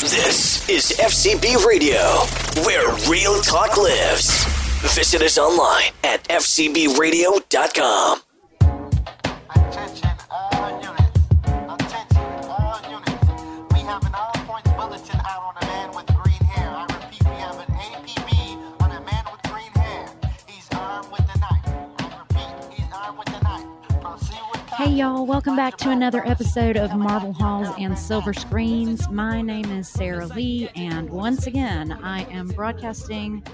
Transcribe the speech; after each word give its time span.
This 0.00 0.68
is 0.68 0.92
FCB 0.96 1.66
Radio, 1.66 1.98
where 2.64 2.94
real 3.10 3.40
talk 3.40 3.76
lives. 3.76 4.44
Visit 4.94 5.22
us 5.22 5.38
online 5.38 5.90
at 6.04 6.22
fcbradio.com. 6.28 8.20
y'all, 24.98 25.24
welcome 25.24 25.54
back 25.54 25.76
to 25.76 25.90
another 25.90 26.26
episode 26.26 26.76
of 26.76 26.92
Marble 26.96 27.32
Halls 27.32 27.68
and 27.78 27.96
Silver 27.96 28.34
Screens. 28.34 29.08
My 29.08 29.40
name 29.40 29.70
is 29.70 29.88
Sarah 29.88 30.26
Lee, 30.26 30.68
and 30.74 31.08
once 31.08 31.46
again, 31.46 31.92
I 32.02 32.24
am 32.32 32.48
broadcasting 32.48 33.44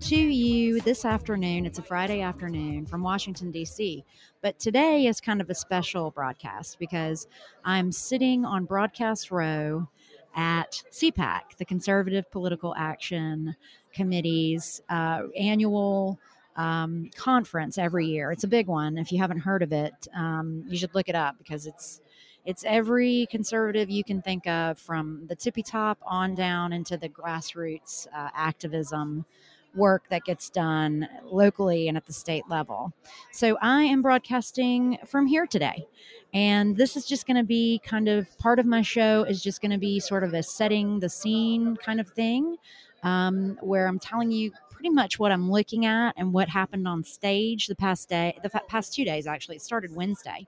to 0.00 0.16
you 0.16 0.80
this 0.80 1.04
afternoon. 1.04 1.66
It's 1.66 1.78
a 1.78 1.82
Friday 1.82 2.22
afternoon 2.22 2.86
from 2.86 3.02
Washington, 3.02 3.50
D.C. 3.50 4.02
But 4.40 4.58
today 4.58 5.06
is 5.06 5.20
kind 5.20 5.42
of 5.42 5.50
a 5.50 5.54
special 5.54 6.10
broadcast 6.10 6.78
because 6.78 7.28
I'm 7.66 7.92
sitting 7.92 8.46
on 8.46 8.64
Broadcast 8.64 9.30
Row 9.30 9.86
at 10.34 10.82
CPAC, 10.90 11.58
the 11.58 11.66
Conservative 11.66 12.30
Political 12.30 12.76
Action 12.78 13.54
Committee's 13.92 14.80
uh, 14.88 15.24
annual 15.38 16.18
um, 16.56 17.10
conference 17.16 17.78
every 17.78 18.06
year. 18.06 18.32
It's 18.32 18.44
a 18.44 18.48
big 18.48 18.66
one. 18.66 18.98
If 18.98 19.12
you 19.12 19.18
haven't 19.18 19.40
heard 19.40 19.62
of 19.62 19.72
it, 19.72 20.08
um, 20.14 20.64
you 20.68 20.76
should 20.76 20.94
look 20.94 21.08
it 21.08 21.14
up 21.14 21.36
because 21.38 21.66
it's 21.66 22.00
it's 22.44 22.62
every 22.66 23.26
conservative 23.30 23.88
you 23.88 24.04
can 24.04 24.20
think 24.20 24.46
of 24.46 24.78
from 24.78 25.26
the 25.28 25.34
tippy 25.34 25.62
top 25.62 25.98
on 26.04 26.34
down 26.34 26.74
into 26.74 26.98
the 26.98 27.08
grassroots 27.08 28.06
uh, 28.14 28.28
activism 28.34 29.24
work 29.74 30.04
that 30.10 30.24
gets 30.24 30.50
done 30.50 31.08
locally 31.24 31.88
and 31.88 31.96
at 31.96 32.06
the 32.06 32.12
state 32.12 32.44
level. 32.48 32.92
So 33.32 33.56
I 33.60 33.82
am 33.84 34.02
broadcasting 34.02 34.98
from 35.06 35.26
here 35.26 35.46
today. 35.46 35.86
And 36.32 36.76
this 36.76 36.96
is 36.96 37.06
just 37.06 37.26
going 37.26 37.36
to 37.36 37.44
be 37.44 37.80
kind 37.84 38.08
of 38.08 38.36
part 38.38 38.58
of 38.58 38.66
my 38.66 38.82
show 38.82 39.24
is 39.24 39.42
just 39.42 39.60
going 39.60 39.72
to 39.72 39.78
be 39.78 40.00
sort 40.00 40.24
of 40.24 40.34
a 40.34 40.42
setting 40.42 41.00
the 41.00 41.08
scene 41.08 41.76
kind 41.76 42.00
of 42.00 42.08
thing 42.08 42.56
um, 43.02 43.58
where 43.60 43.86
I'm 43.86 43.98
telling 43.98 44.30
you 44.30 44.50
pretty 44.84 44.94
much 44.94 45.18
what 45.18 45.32
I'm 45.32 45.50
looking 45.50 45.86
at 45.86 46.12
and 46.18 46.30
what 46.30 46.46
happened 46.46 46.86
on 46.86 47.02
stage 47.02 47.68
the 47.68 47.74
past 47.74 48.06
day, 48.10 48.38
the 48.42 48.50
past 48.50 48.92
two 48.92 49.02
days 49.02 49.26
actually. 49.26 49.56
It 49.56 49.62
started 49.62 49.96
Wednesday. 49.96 50.46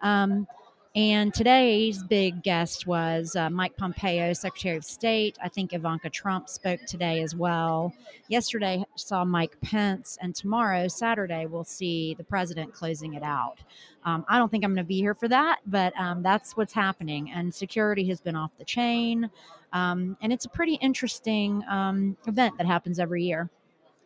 Um, 0.00 0.46
and 0.94 1.34
today's 1.34 2.02
big 2.02 2.42
guest 2.42 2.86
was 2.86 3.36
uh, 3.36 3.50
Mike 3.50 3.76
Pompeo, 3.76 4.32
Secretary 4.32 4.78
of 4.78 4.86
State. 4.86 5.36
I 5.42 5.50
think 5.50 5.74
Ivanka 5.74 6.08
Trump 6.08 6.48
spoke 6.48 6.80
today 6.86 7.22
as 7.22 7.34
well. 7.34 7.92
Yesterday 8.28 8.82
saw 8.94 9.22
Mike 9.22 9.60
Pence, 9.60 10.16
and 10.22 10.34
tomorrow, 10.34 10.88
Saturday, 10.88 11.44
we'll 11.44 11.64
see 11.64 12.14
the 12.14 12.24
president 12.24 12.72
closing 12.72 13.14
it 13.14 13.22
out. 13.22 13.58
Um, 14.06 14.24
I 14.28 14.38
don't 14.38 14.50
think 14.50 14.64
I'm 14.64 14.70
going 14.70 14.84
to 14.84 14.88
be 14.88 15.00
here 15.00 15.14
for 15.14 15.28
that, 15.28 15.58
but 15.66 15.92
um, 16.00 16.22
that's 16.22 16.56
what's 16.56 16.72
happening. 16.72 17.30
And 17.32 17.52
security 17.52 18.08
has 18.08 18.22
been 18.22 18.36
off 18.36 18.52
the 18.56 18.64
chain. 18.64 19.28
Um, 19.74 20.16
and 20.22 20.32
it's 20.32 20.46
a 20.46 20.48
pretty 20.48 20.76
interesting 20.76 21.62
um, 21.68 22.16
event 22.26 22.56
that 22.56 22.66
happens 22.66 22.98
every 22.98 23.24
year. 23.24 23.50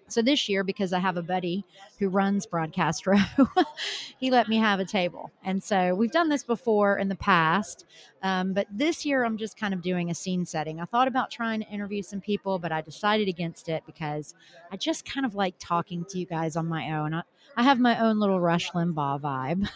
So 0.08 0.22
this 0.22 0.48
year, 0.48 0.64
because 0.64 0.92
I 0.92 0.98
have 0.98 1.16
a 1.16 1.22
buddy 1.22 1.64
who 1.98 2.08
runs 2.08 2.46
Broadcast 2.46 3.06
Row, 3.06 3.18
he 4.18 4.30
let 4.30 4.48
me 4.48 4.56
have 4.56 4.80
a 4.80 4.84
table. 4.84 5.30
And 5.44 5.62
so 5.62 5.94
we've 5.94 6.10
done 6.10 6.28
this 6.28 6.42
before 6.42 6.98
in 6.98 7.08
the 7.08 7.16
past, 7.16 7.84
um, 8.22 8.52
but 8.52 8.66
this 8.70 9.04
year 9.04 9.24
I'm 9.24 9.36
just 9.36 9.58
kind 9.58 9.74
of 9.74 9.82
doing 9.82 10.10
a 10.10 10.14
scene 10.14 10.44
setting. 10.44 10.80
I 10.80 10.84
thought 10.86 11.08
about 11.08 11.30
trying 11.30 11.60
to 11.60 11.68
interview 11.68 12.02
some 12.02 12.20
people, 12.20 12.58
but 12.58 12.72
I 12.72 12.80
decided 12.80 13.28
against 13.28 13.68
it 13.68 13.82
because 13.86 14.34
I 14.72 14.76
just 14.76 15.04
kind 15.04 15.26
of 15.26 15.34
like 15.34 15.54
talking 15.58 16.04
to 16.06 16.18
you 16.18 16.26
guys 16.26 16.56
on 16.56 16.66
my 16.66 16.92
own. 16.92 17.14
I, 17.14 17.22
I 17.58 17.62
have 17.62 17.80
my 17.80 17.98
own 17.98 18.20
little 18.20 18.40
Rush 18.40 18.70
Limbaugh 18.70 19.20
vibe. 19.20 19.68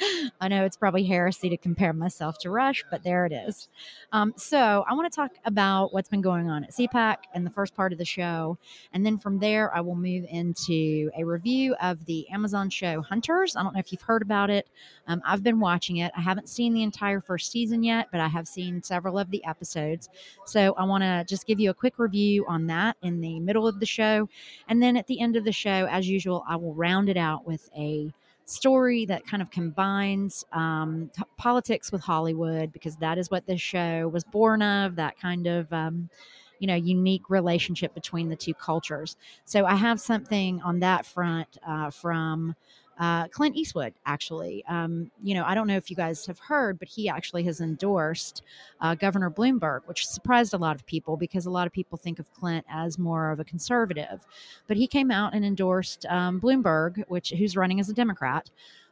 I 0.40 0.48
know 0.48 0.64
it's 0.64 0.78
probably 0.78 1.04
heresy 1.04 1.50
to 1.50 1.58
compare 1.58 1.92
myself 1.92 2.38
to 2.38 2.50
Rush, 2.50 2.82
but 2.90 3.04
there 3.04 3.26
it 3.26 3.32
is. 3.32 3.68
Um, 4.12 4.32
so 4.38 4.82
I 4.88 4.94
want 4.94 5.12
to 5.12 5.14
talk 5.14 5.32
about 5.44 5.92
what's 5.92 6.08
been 6.08 6.22
going 6.22 6.48
on 6.48 6.64
at 6.64 6.70
CPAC 6.70 7.16
in 7.34 7.44
the 7.44 7.50
first 7.50 7.74
part 7.74 7.92
of 7.92 7.98
the 7.98 8.04
show. 8.06 8.56
And 8.94 9.04
then 9.04 9.18
from 9.18 9.38
there, 9.38 9.74
I 9.74 9.82
will 9.82 9.94
move 9.94 10.24
into 10.30 11.10
a 11.14 11.22
review 11.22 11.74
of 11.82 12.02
the 12.06 12.26
Amazon 12.30 12.70
show 12.70 13.02
Hunters. 13.02 13.56
I 13.56 13.62
don't 13.62 13.74
know 13.74 13.80
if 13.80 13.92
you've 13.92 14.00
heard 14.00 14.22
about 14.22 14.48
it. 14.48 14.70
Um, 15.06 15.20
I've 15.26 15.42
been 15.42 15.60
watching 15.60 15.98
it. 15.98 16.12
I 16.16 16.22
haven't 16.22 16.48
seen 16.48 16.72
the 16.72 16.82
entire 16.82 17.20
first 17.20 17.52
season 17.52 17.82
yet, 17.82 18.08
but 18.10 18.20
I 18.20 18.28
have 18.28 18.48
seen 18.48 18.82
several 18.82 19.18
of 19.18 19.30
the 19.30 19.44
episodes. 19.44 20.08
So 20.46 20.72
I 20.78 20.84
want 20.84 21.02
to 21.02 21.26
just 21.28 21.46
give 21.46 21.60
you 21.60 21.68
a 21.68 21.74
quick 21.74 21.98
review 21.98 22.46
on 22.48 22.66
that 22.68 22.96
in 23.02 23.20
the 23.20 23.38
middle 23.40 23.68
of 23.68 23.80
the 23.80 23.86
show. 23.86 24.30
And 24.68 24.82
then 24.82 24.96
at 24.96 25.06
the 25.08 25.20
end 25.20 25.36
of 25.36 25.44
the 25.44 25.52
show, 25.52 25.86
as 25.90 26.08
usual, 26.08 26.42
I 26.48 26.56
will 26.56 26.74
round 26.74 27.01
it 27.08 27.16
out 27.16 27.46
with 27.46 27.68
a 27.76 28.12
story 28.44 29.04
that 29.06 29.26
kind 29.26 29.42
of 29.42 29.50
combines 29.50 30.44
um, 30.52 31.10
t- 31.16 31.22
politics 31.36 31.92
with 31.92 32.02
Hollywood 32.02 32.72
because 32.72 32.96
that 32.96 33.18
is 33.18 33.30
what 33.30 33.46
this 33.46 33.60
show 33.60 34.08
was 34.08 34.24
born 34.24 34.62
of. 34.62 34.96
That 34.96 35.18
kind 35.18 35.46
of 35.46 35.72
um, 35.72 36.10
you 36.58 36.66
know 36.66 36.74
unique 36.74 37.28
relationship 37.30 37.94
between 37.94 38.28
the 38.28 38.36
two 38.36 38.54
cultures. 38.54 39.16
So 39.44 39.64
I 39.64 39.74
have 39.74 40.00
something 40.00 40.60
on 40.62 40.80
that 40.80 41.06
front 41.06 41.58
uh, 41.66 41.90
from. 41.90 42.54
Uh, 42.98 43.26
Clint 43.28 43.56
Eastwood, 43.56 43.94
actually. 44.06 44.64
Um, 44.68 45.10
you 45.22 45.34
know, 45.34 45.44
I 45.44 45.54
don't 45.54 45.66
know 45.66 45.76
if 45.76 45.90
you 45.90 45.96
guys 45.96 46.26
have 46.26 46.38
heard, 46.38 46.78
but 46.78 46.88
he 46.88 47.08
actually 47.08 47.42
has 47.44 47.60
endorsed 47.60 48.42
uh, 48.80 48.94
Governor 48.94 49.30
Bloomberg, 49.30 49.80
which 49.86 50.06
surprised 50.06 50.54
a 50.54 50.58
lot 50.58 50.76
of 50.76 50.86
people 50.86 51.16
because 51.16 51.46
a 51.46 51.50
lot 51.50 51.66
of 51.66 51.72
people 51.72 51.96
think 51.98 52.18
of 52.18 52.32
Clint 52.32 52.64
as 52.68 52.98
more 52.98 53.30
of 53.30 53.40
a 53.40 53.44
conservative. 53.44 54.26
But 54.68 54.76
he 54.76 54.86
came 54.86 55.10
out 55.10 55.34
and 55.34 55.44
endorsed 55.44 56.06
um, 56.06 56.40
Bloomberg, 56.40 57.02
which 57.08 57.30
who's 57.30 57.56
running 57.56 57.80
as 57.80 57.88
a 57.88 57.94
Democrat, 57.94 58.50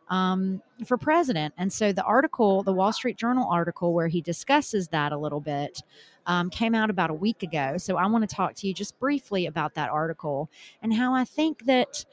um, 0.09 0.63
for 0.87 0.97
president. 0.97 1.55
And 1.57 1.73
so 1.73 1.93
the 1.93 2.03
article, 2.03 2.63
the 2.63 2.73
Wall 2.73 2.93
Street 2.93 3.17
Journal 3.17 3.49
article, 3.51 3.93
where 3.93 4.09
he 4.09 4.21
discusses 4.21 4.89
that 4.89 5.13
a 5.13 5.19
little 5.19 5.41
bit, 5.41 5.83
um, 6.27 6.51
came 6.51 6.75
out 6.75 6.91
about 6.91 7.11
a 7.11 7.15
week 7.15 7.43
ago. 7.43 7.77
So 7.77 7.97
I 7.97 8.07
want 8.07 8.29
to 8.29 8.35
talk 8.35 8.55
to 8.57 8.67
you 8.67 8.75
just 8.75 8.99
briefly 8.99 9.47
about 9.47 9.75
that 9.75 9.91
article 9.91 10.51
and 10.83 10.93
how 10.93 11.15
I 11.15 11.25
think 11.25 11.67
that. 11.67 12.05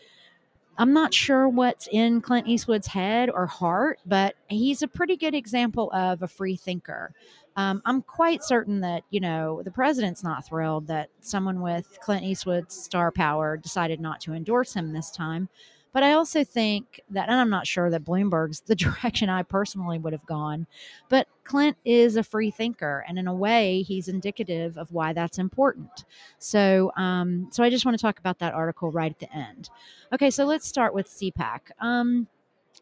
I'm 0.77 0.93
not 0.93 1.13
sure 1.13 1.49
what's 1.49 1.88
in 1.91 2.21
Clint 2.21 2.47
Eastwood's 2.47 2.88
head 2.88 3.29
or 3.29 3.47
heart, 3.47 3.99
but 4.05 4.35
he's 4.47 4.81
a 4.81 4.88
pretty 4.88 5.17
good 5.17 5.33
example 5.33 5.91
of 5.91 6.21
a 6.21 6.27
free 6.27 6.55
thinker. 6.55 7.13
Um, 7.55 7.81
I'm 7.85 8.03
quite 8.03 8.43
certain 8.43 8.81
that, 8.81 9.03
you 9.09 9.19
know, 9.19 9.63
the 9.63 9.71
president's 9.71 10.23
not 10.23 10.45
thrilled 10.45 10.87
that 10.87 11.09
someone 11.21 11.61
with 11.61 11.97
Clint 12.01 12.23
Eastwood's 12.23 12.75
star 12.75 13.11
power 13.11 13.57
decided 13.57 13.99
not 13.99 14.21
to 14.21 14.33
endorse 14.33 14.73
him 14.73 14.93
this 14.93 15.09
time. 15.09 15.49
But 15.97 16.03
I 16.03 16.13
also 16.13 16.44
think 16.44 17.02
that, 17.09 17.28
and 17.28 17.41
I'm 17.41 17.50
not 17.50 17.66
sure 17.66 17.90
that 17.90 18.06
Bloomberg's 18.06 18.59
the 18.59 18.75
direction 18.85 19.31
I 19.31 19.41
personally 19.41 19.97
would 19.97 20.13
have 20.13 20.28
gone, 20.28 20.68
but 21.09 21.28
Clint 21.44 21.75
is 21.85 22.18
a 22.18 22.22
free 22.22 22.52
thinker, 22.52 23.03
and 23.08 23.18
in 23.18 23.25
a 23.28 23.34
way, 23.34 23.81
he's 23.81 24.08
indicative 24.08 24.78
of 24.78 24.91
why 24.91 25.14
that's 25.14 25.40
important. 25.40 26.05
So, 26.38 26.91
um, 26.97 27.47
so 27.52 27.64
I 27.64 27.72
just 27.72 27.84
want 27.84 27.97
to 27.97 28.02
talk 28.03 28.20
about 28.20 28.38
that 28.38 28.53
article 28.53 28.91
right 28.91 29.09
at 29.09 29.17
the 29.17 29.35
end. 29.35 29.72
Okay, 30.14 30.29
so 30.29 30.46
let's 30.46 30.67
start 30.67 30.94
with 30.94 31.09
CPAC. 31.09 31.72
Um, 31.82 32.28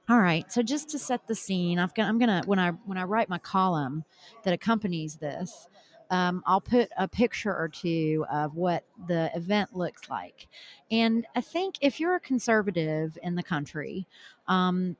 all 0.09 0.19
right, 0.19 0.51
so 0.51 0.61
just 0.61 0.89
to 0.89 0.99
set 0.99 1.25
the 1.25 1.35
scene, 1.35 1.79
I've 1.79 1.95
got, 1.95 2.09
I'm 2.09 2.19
gonna 2.19 2.43
when 2.45 2.59
I 2.59 2.71
when 2.71 2.97
I 2.97 3.03
write 3.03 3.29
my 3.29 3.39
column 3.39 4.03
that 4.43 4.51
accompanies 4.51 5.15
this, 5.15 5.69
um, 6.09 6.43
I'll 6.45 6.61
put 6.61 6.89
a 6.97 7.07
picture 7.07 7.55
or 7.55 7.69
two 7.69 8.25
of 8.31 8.55
what 8.55 8.83
the 9.07 9.31
event 9.35 9.75
looks 9.75 10.09
like. 10.09 10.47
And 10.91 11.25
I 11.35 11.41
think 11.41 11.75
if 11.81 11.99
you're 11.99 12.15
a 12.15 12.19
conservative 12.19 13.17
in 13.23 13.35
the 13.35 13.43
country, 13.43 14.07
um, 14.47 14.95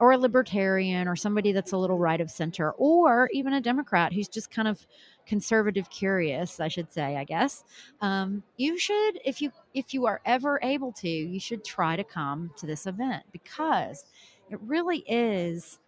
or 0.00 0.12
a 0.12 0.18
libertarian, 0.18 1.06
or 1.06 1.14
somebody 1.14 1.52
that's 1.52 1.72
a 1.72 1.76
little 1.76 1.98
right 1.98 2.22
of 2.22 2.30
center, 2.30 2.70
or 2.72 3.28
even 3.34 3.52
a 3.52 3.60
Democrat 3.60 4.14
who's 4.14 4.28
just 4.28 4.50
kind 4.50 4.66
of 4.66 4.86
conservative 5.26 5.90
curious, 5.90 6.58
I 6.58 6.68
should 6.68 6.90
say, 6.90 7.18
I 7.18 7.24
guess, 7.24 7.64
um, 8.00 8.42
you 8.56 8.78
should, 8.78 9.20
if 9.26 9.42
you 9.42 9.52
if 9.74 9.92
you 9.92 10.06
are 10.06 10.22
ever 10.24 10.58
able 10.62 10.92
to, 10.92 11.08
you 11.08 11.38
should 11.38 11.64
try 11.64 11.96
to 11.96 12.04
come 12.04 12.50
to 12.56 12.66
this 12.66 12.86
event 12.86 13.24
because 13.30 14.06
it 14.50 14.58
really 14.62 15.04
is 15.06 15.78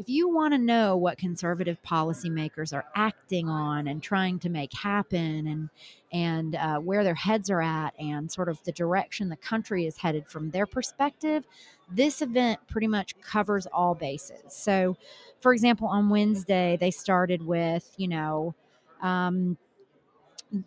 if 0.00 0.08
you 0.08 0.34
want 0.34 0.54
to 0.54 0.58
know 0.58 0.96
what 0.96 1.18
conservative 1.18 1.76
policymakers 1.82 2.72
are 2.72 2.86
acting 2.94 3.50
on 3.50 3.86
and 3.86 4.02
trying 4.02 4.38
to 4.38 4.48
make 4.48 4.72
happen 4.72 5.46
and 5.46 5.68
and 6.10 6.54
uh, 6.56 6.78
where 6.78 7.04
their 7.04 7.14
heads 7.14 7.50
are 7.50 7.60
at 7.60 7.92
and 8.00 8.32
sort 8.32 8.48
of 8.48 8.62
the 8.64 8.72
direction 8.72 9.28
the 9.28 9.36
country 9.36 9.86
is 9.86 9.98
headed 9.98 10.26
from 10.26 10.50
their 10.50 10.66
perspective 10.66 11.44
this 11.92 12.22
event 12.22 12.58
pretty 12.66 12.86
much 12.86 13.20
covers 13.20 13.66
all 13.66 13.94
bases. 13.94 14.54
So 14.54 14.96
for 15.40 15.52
example 15.52 15.86
on 15.86 16.08
wednesday 16.08 16.78
they 16.80 16.90
started 16.90 17.42
with 17.46 17.92
you 17.98 18.08
know 18.08 18.54
um, 19.02 19.58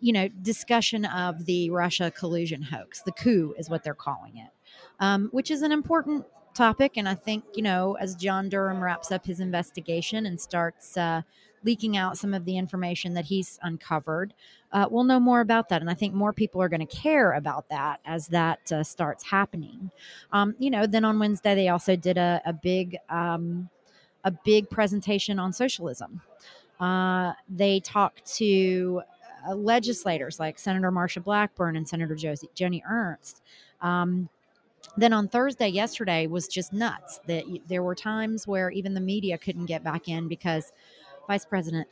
you 0.00 0.12
know 0.12 0.28
discussion 0.28 1.04
of 1.04 1.44
the 1.46 1.70
russia 1.70 2.10
collusion 2.12 2.62
hoax 2.62 3.02
the 3.02 3.12
coup 3.12 3.52
is 3.58 3.68
what 3.68 3.82
they're 3.82 3.94
calling 3.94 4.36
it 4.36 4.50
um, 5.00 5.28
which 5.32 5.50
is 5.50 5.62
an 5.62 5.72
important 5.72 6.24
topic. 6.54 6.92
And 6.96 7.08
I 7.08 7.14
think, 7.14 7.44
you 7.54 7.62
know, 7.62 7.96
as 8.00 8.14
John 8.14 8.48
Durham 8.48 8.82
wraps 8.82 9.12
up 9.12 9.26
his 9.26 9.40
investigation 9.40 10.26
and 10.26 10.40
starts 10.40 10.96
uh, 10.96 11.22
leaking 11.64 11.96
out 11.96 12.16
some 12.16 12.34
of 12.34 12.44
the 12.44 12.56
information 12.56 13.14
that 13.14 13.26
he's 13.26 13.58
uncovered, 13.62 14.34
uh, 14.72 14.86
we'll 14.90 15.04
know 15.04 15.20
more 15.20 15.40
about 15.40 15.68
that. 15.68 15.80
And 15.80 15.90
I 15.90 15.94
think 15.94 16.14
more 16.14 16.32
people 16.32 16.62
are 16.62 16.68
going 16.68 16.86
to 16.86 16.96
care 16.96 17.32
about 17.32 17.68
that 17.70 18.00
as 18.04 18.28
that 18.28 18.72
uh, 18.72 18.82
starts 18.82 19.24
happening. 19.24 19.90
Um, 20.32 20.54
you 20.58 20.70
know, 20.70 20.86
then 20.86 21.04
on 21.04 21.18
Wednesday, 21.18 21.54
they 21.54 21.68
also 21.68 21.96
did 21.96 22.16
a, 22.16 22.40
a 22.46 22.52
big, 22.52 22.96
um, 23.08 23.68
a 24.24 24.30
big 24.30 24.70
presentation 24.70 25.38
on 25.38 25.52
socialism. 25.52 26.22
Uh, 26.80 27.32
they 27.48 27.80
talked 27.80 28.24
to 28.36 29.02
uh, 29.48 29.54
legislators 29.54 30.40
like 30.40 30.58
Senator 30.58 30.90
Marsha 30.90 31.22
Blackburn 31.22 31.76
and 31.76 31.88
Senator 31.88 32.14
Josie, 32.14 32.50
Joni 32.54 32.82
Ernst. 32.88 33.42
Um, 33.80 34.28
then 34.96 35.12
on 35.12 35.28
Thursday, 35.28 35.68
yesterday 35.68 36.26
was 36.26 36.48
just 36.48 36.72
nuts. 36.72 37.20
That 37.26 37.44
there 37.68 37.82
were 37.82 37.94
times 37.94 38.46
where 38.46 38.70
even 38.70 38.94
the 38.94 39.00
media 39.00 39.38
couldn't 39.38 39.66
get 39.66 39.82
back 39.82 40.08
in 40.08 40.28
because 40.28 40.72
Vice 41.26 41.44
President 41.44 41.88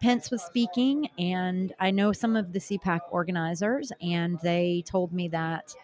Pence 0.00 0.30
was 0.30 0.42
speaking, 0.42 1.08
and 1.18 1.72
I 1.80 1.90
know 1.90 2.12
some 2.12 2.36
of 2.36 2.52
the 2.52 2.60
CPAC 2.60 3.00
organizers, 3.10 3.90
and 4.00 4.38
they 4.40 4.84
told 4.86 5.12
me 5.12 5.26
that 5.28 5.74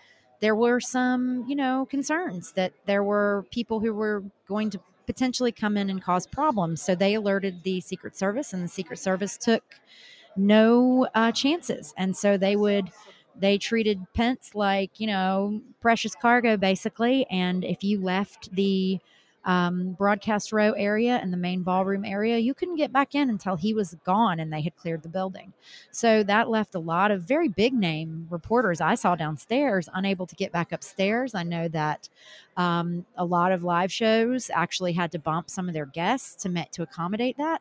there 0.41 0.55
were 0.55 0.79
some, 0.79 1.45
you 1.49 1.57
know, 1.57 1.87
concerns 1.91 2.53
that 2.53 2.73
there 2.87 3.03
were 3.03 3.45
people 3.51 3.81
who 3.81 3.93
were 3.93 4.23
going 4.47 4.71
to 4.71 4.81
potentially 5.07 5.51
come 5.51 5.77
in 5.77 5.91
and 5.91 6.03
cause 6.03 6.27
problems. 6.27 6.81
So 6.81 6.95
they 6.95 7.15
alerted 7.15 7.63
the 7.65 7.81
Secret 7.81 8.17
Service, 8.17 8.53
and 8.53 8.63
the 8.63 8.69
Secret 8.69 8.99
Service 8.99 9.37
took 9.37 9.65
no 10.37 11.09
uh, 11.15 11.33
chances, 11.33 11.93
and 11.97 12.17
so 12.17 12.37
they 12.37 12.55
would 12.55 12.91
they 13.39 13.59
treated 13.59 14.01
Pence 14.15 14.55
like, 14.55 14.99
you 14.99 15.07
know, 15.07 15.61
precious 15.81 16.15
cargo, 16.15 16.57
basically. 16.57 17.27
And 17.31 17.65
if 17.65 17.83
you 17.83 18.01
left 18.01 18.55
the 18.55 19.01
um, 19.45 19.93
broadcast 19.93 20.53
row 20.53 20.73
area 20.73 21.19
and 21.23 21.33
the 21.33 21.37
main 21.37 21.63
ballroom 21.63 22.05
area, 22.05 22.39
you 22.39 22.55
couldn't 22.55 22.77
get 22.77 22.93
back 22.93 23.15
in 23.15 23.29
until 23.29 23.57
he 23.57 23.75
was 23.75 23.95
gone 24.05 24.41
and 24.41 24.53
they 24.53 24.63
had 24.63 24.77
cleared 24.77 25.03
the 25.03 25.09
building. 25.09 25.53
So 25.91 26.23
that 26.23 26.49
left 26.49 26.75
a 26.75 26.79
lot 26.79 27.11
of 27.11 27.23
very 27.23 27.49
big 27.49 27.75
name 27.75 28.27
reporters 28.31 28.81
I 28.81 28.95
saw 28.95 29.15
downstairs 29.15 29.89
unable 29.93 30.27
to 30.27 30.35
get 30.35 30.53
back 30.53 30.73
upstairs. 30.73 31.35
I 31.35 31.43
know 31.43 31.69
that 31.69 32.09
um, 32.57 33.05
a 33.17 33.25
lot 33.25 33.53
of 33.53 33.63
live 33.63 33.93
shows 33.93 34.51
actually 34.55 34.95
had 34.95 35.13
to 35.13 35.19
bump 35.19 35.51
some 35.51 35.69
of 35.69 35.75
their 35.75 35.87
guests 35.87 36.43
to 36.43 36.49
met 36.49 36.73
to 36.73 36.83
accommodate 36.83 37.37
that. 37.37 37.61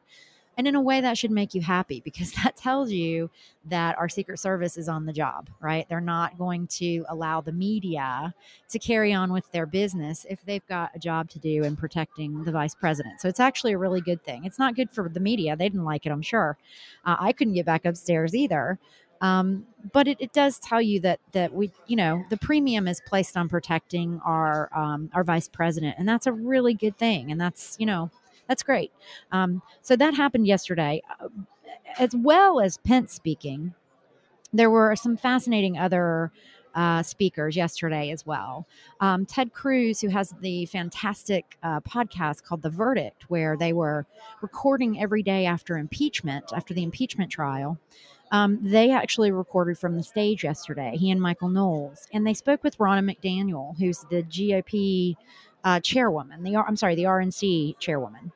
And 0.58 0.68
in 0.68 0.76
a 0.76 0.82
way, 0.82 1.02
that 1.02 1.18
should 1.18 1.32
make 1.32 1.54
you 1.54 1.62
happy 1.62 2.02
because 2.04 2.32
that 2.44 2.56
tells 2.56 2.92
you 2.92 3.30
that 3.66 3.98
our 3.98 4.10
Secret 4.10 4.40
Service 4.40 4.78
is 4.78 4.90
on 4.90 5.06
the 5.06 5.14
job, 5.14 5.50
right? 5.60 5.88
They're 5.90 6.02
not 6.02 6.38
going 6.38 6.68
to 6.68 7.06
allow 7.10 7.42
the 7.42 7.52
media 7.52 8.34
to 8.70 8.80
carry 8.80 9.14
on 9.14 9.32
with 9.32 9.50
their 9.52 9.66
business 9.66 10.26
if 10.30 10.44
they've 10.46 10.66
got 10.68 10.92
a 10.96 11.00
job 11.00 11.30
to 11.32 11.40
do 11.40 11.64
in 11.64 11.76
protecting 11.76 12.44
the 12.44 12.52
vice 12.52 12.76
president. 12.76 13.22
So 13.22 13.30
it's 13.30 13.40
actually 13.40 13.74
a 13.74 13.78
really 13.78 14.02
good 14.02 14.24
thing. 14.24 14.46
It's 14.46 14.60
not 14.60 14.76
good 14.76 14.92
for 14.92 15.10
the 15.10 15.20
media. 15.20 15.56
They 15.56 15.70
didn't 15.70 15.86
like 15.86 16.06
it, 16.06 16.12
I'm 16.12 16.22
sure. 16.22 16.58
Uh, 17.06 17.16
I 17.20 17.32
couldn't 17.32 17.54
get 17.54 17.66
back 17.66 17.86
upstairs 17.86 18.36
either. 18.36 18.80
Um, 19.22 19.66
but 19.94 20.10
it, 20.10 20.18
it, 20.20 20.34
does 20.34 20.60
tell 20.60 20.82
you 20.82 21.00
that 21.00 21.22
that 21.32 21.54
we, 21.54 21.72
you 21.88 21.96
know, 21.96 22.26
the 22.30 22.36
premium 22.36 22.90
is 22.90 23.02
placed 23.06 23.38
on 23.38 23.48
protecting 23.48 24.20
our 24.26 24.70
um, 24.76 25.10
our 25.14 25.24
vice 25.24 25.48
president, 25.48 25.96
and 25.98 26.10
that's 26.10 26.28
a 26.28 26.34
really 26.34 26.74
good 26.74 26.98
thing. 26.98 27.32
And 27.32 27.40
that's 27.40 27.78
you 27.80 27.86
know 27.86 28.12
that's 28.48 28.64
great. 28.64 28.92
Um, 29.32 29.62
so 29.82 29.96
that 29.96 30.14
happened 30.14 30.48
yesterday, 30.48 31.02
uh, 31.20 31.28
as 32.00 32.16
well 32.16 32.60
as 32.60 32.78
Pence 32.78 33.14
speaking. 33.14 33.74
There 34.52 34.70
were 34.70 34.96
some 34.96 35.18
fascinating 35.18 35.78
other 35.78 36.32
uh, 36.76 37.04
speakers 37.04 37.56
yesterday 37.56 38.12
as 38.12 38.26
well. 38.26 38.68
Um, 39.00 39.26
Ted 39.26 39.54
Cruz, 39.54 40.02
who 40.02 40.10
has 40.10 40.34
the 40.42 40.66
fantastic 40.68 41.58
uh, 41.64 41.82
podcast 41.82 42.44
called 42.44 42.62
The 42.62 42.70
Verdict, 42.70 43.30
where 43.30 43.56
they 43.58 43.74
were 43.74 44.06
recording 44.42 45.00
every 45.02 45.24
day 45.24 45.46
after 45.46 45.78
impeachment, 45.78 46.46
after 46.56 46.74
the 46.74 46.84
impeachment 46.84 47.32
trial. 47.32 47.78
Um, 48.32 48.58
they 48.64 48.90
actually 48.90 49.32
recorded 49.32 49.78
from 49.78 49.96
the 49.96 50.02
stage 50.04 50.44
yesterday, 50.44 50.98
he 50.98 51.12
and 51.12 51.22
Michael 51.22 51.50
Knowles, 51.50 52.08
and 52.12 52.26
they 52.26 52.34
spoke 52.34 52.64
with 52.64 52.80
Ronna 52.80 53.08
McDaniel, 53.08 53.78
who's 53.78 54.00
the 54.10 54.24
GOP 54.24 55.16
uh, 55.64 55.80
chairwoman, 55.80 56.44
the 56.44 56.56
I'm 56.58 56.76
sorry, 56.76 56.96
the 56.96 57.04
RNC 57.04 57.80
chairwoman, 57.80 58.32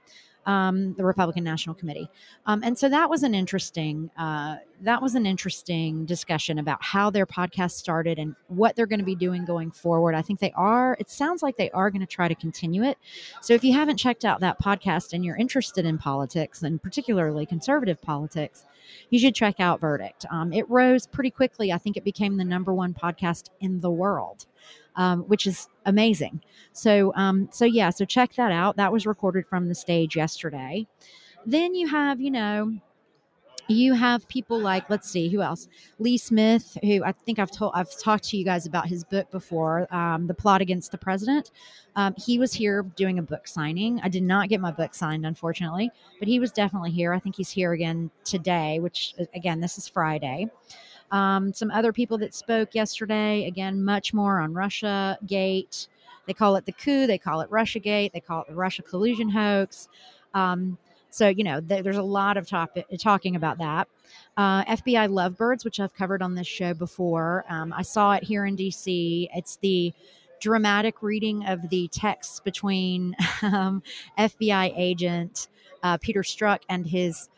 um, 0.45 0.94
the 0.94 1.03
Republican 1.03 1.44
National 1.44 1.75
Committee, 1.75 2.09
um, 2.45 2.62
and 2.63 2.77
so 2.77 2.89
that 2.89 3.09
was 3.09 3.24
an 3.24 3.35
interesting 3.35 4.09
uh, 4.18 4.57
that 4.81 5.01
was 5.01 5.15
an 5.15 5.25
interesting 5.25 6.06
discussion 6.06 6.59
about 6.59 6.83
how 6.83 7.09
their 7.09 7.25
podcast 7.25 7.71
started 7.71 8.19
and 8.19 8.35
what 8.47 8.75
they're 8.75 8.85
going 8.85 9.00
to 9.00 9.06
be 9.06 9.15
doing 9.15 9.44
going 9.45 9.71
forward. 9.71 10.15
I 10.15 10.21
think 10.21 10.39
they 10.39 10.51
are. 10.53 10.95
It 11.00 11.09
sounds 11.09 11.41
like 11.41 11.57
they 11.57 11.71
are 11.71 11.89
going 11.89 12.01
to 12.01 12.07
try 12.07 12.27
to 12.27 12.35
continue 12.35 12.83
it. 12.83 12.97
So 13.41 13.53
if 13.53 13.63
you 13.63 13.73
haven't 13.73 13.97
checked 13.97 14.25
out 14.25 14.39
that 14.41 14.59
podcast 14.62 15.13
and 15.13 15.25
you're 15.25 15.38
interested 15.38 15.85
in 15.85 15.97
politics 15.97 16.62
and 16.63 16.81
particularly 16.81 17.45
conservative 17.45 18.01
politics, 18.01 18.65
you 19.09 19.19
should 19.19 19.35
check 19.35 19.59
out 19.59 19.81
Verdict. 19.81 20.25
Um, 20.30 20.53
it 20.53 20.69
rose 20.69 21.07
pretty 21.07 21.31
quickly. 21.31 21.71
I 21.71 21.77
think 21.77 21.97
it 21.97 22.03
became 22.03 22.38
the 22.38 22.45
number 22.45 22.73
one 22.73 22.94
podcast 22.94 23.50
in 23.59 23.80
the 23.81 23.91
world 23.91 24.45
um, 24.95 25.21
which 25.23 25.47
is 25.47 25.67
amazing. 25.85 26.41
So, 26.73 27.13
um, 27.15 27.49
so 27.51 27.65
yeah, 27.65 27.89
so 27.89 28.05
check 28.05 28.33
that 28.35 28.51
out. 28.51 28.77
That 28.77 28.91
was 28.91 29.05
recorded 29.05 29.45
from 29.47 29.67
the 29.67 29.75
stage 29.75 30.15
yesterday. 30.15 30.87
Then 31.45 31.75
you 31.75 31.87
have, 31.87 32.19
you 32.19 32.31
know, 32.31 32.73
you 33.67 33.93
have 33.93 34.27
people 34.27 34.59
like 34.59 34.89
let's 34.89 35.09
see 35.09 35.27
who 35.27 35.41
else 35.41 35.67
lee 35.99 36.17
smith 36.17 36.77
who 36.83 37.03
i 37.03 37.11
think 37.11 37.37
i've 37.37 37.51
told 37.51 37.71
i've 37.75 37.99
talked 37.99 38.23
to 38.23 38.37
you 38.37 38.45
guys 38.45 38.65
about 38.65 38.87
his 38.87 39.03
book 39.03 39.29
before 39.29 39.93
um, 39.93 40.27
the 40.27 40.33
plot 40.33 40.61
against 40.61 40.91
the 40.91 40.97
president 40.97 41.51
um, 41.95 42.13
he 42.17 42.39
was 42.39 42.53
here 42.53 42.83
doing 42.95 43.19
a 43.19 43.21
book 43.21 43.47
signing 43.47 43.99
i 44.03 44.09
did 44.09 44.23
not 44.23 44.49
get 44.49 44.61
my 44.61 44.71
book 44.71 44.93
signed 44.93 45.25
unfortunately 45.25 45.91
but 46.19 46.27
he 46.27 46.39
was 46.39 46.51
definitely 46.51 46.91
here 46.91 47.13
i 47.13 47.19
think 47.19 47.35
he's 47.35 47.49
here 47.49 47.73
again 47.73 48.09
today 48.23 48.79
which 48.79 49.13
again 49.33 49.59
this 49.59 49.77
is 49.77 49.87
friday 49.87 50.49
um, 51.11 51.54
some 51.54 51.71
other 51.71 51.94
people 51.94 52.18
that 52.19 52.33
spoke 52.33 52.76
yesterday, 52.76 53.45
again, 53.47 53.83
much 53.83 54.14
more 54.14 54.40
on 54.40 54.54
Russia 54.54 55.18
Gate. 55.26 55.87
They 56.26 56.33
call 56.33 56.56
it 56.57 56.66
the 56.66 56.73
coup, 56.73 57.07
they 57.07 57.18
call 57.18 57.42
it 57.42 57.49
Russia 57.49 57.80
Gate, 57.80 58.11
they 58.14 58.19
call 58.19 58.42
it 58.42 58.47
the 58.49 58.56
Russia 58.56 58.83
collusion 58.83 59.30
hoax. 59.30 59.87
Um, 60.33 60.78
so, 61.09 61.30
you 61.30 61.44
know, 61.44 61.61
th- 61.61 61.83
there's 61.83 61.97
a 61.97 62.04
lot 62.04 62.37
of 62.37 62.47
topic, 62.47 62.85
talking 62.99 63.35
about 63.35 63.57
that. 63.59 63.87
Uh, 64.35 64.64
FBI 64.66 65.09
Lovebirds, 65.09 65.64
which 65.64 65.80
I've 65.80 65.95
covered 65.95 66.21
on 66.21 66.35
this 66.35 66.47
show 66.47 66.73
before. 66.73 67.45
Um, 67.49 67.73
I 67.73 67.81
saw 67.81 68.14
it 68.14 68.23
here 68.23 68.45
in 68.45 68.57
DC. 68.57 69.30
It's 69.33 69.56
the 69.57 69.94
dramatic 70.40 71.02
reading 71.02 71.45
of 71.45 71.69
the 71.69 71.87
text 71.87 72.44
between 72.44 73.16
um, 73.42 73.81
FBI 74.19 74.73
agent 74.76 75.47
uh, 75.83 75.97
Peter 75.97 76.21
Strzok 76.21 76.59
and 76.69 76.85
his 76.85 77.30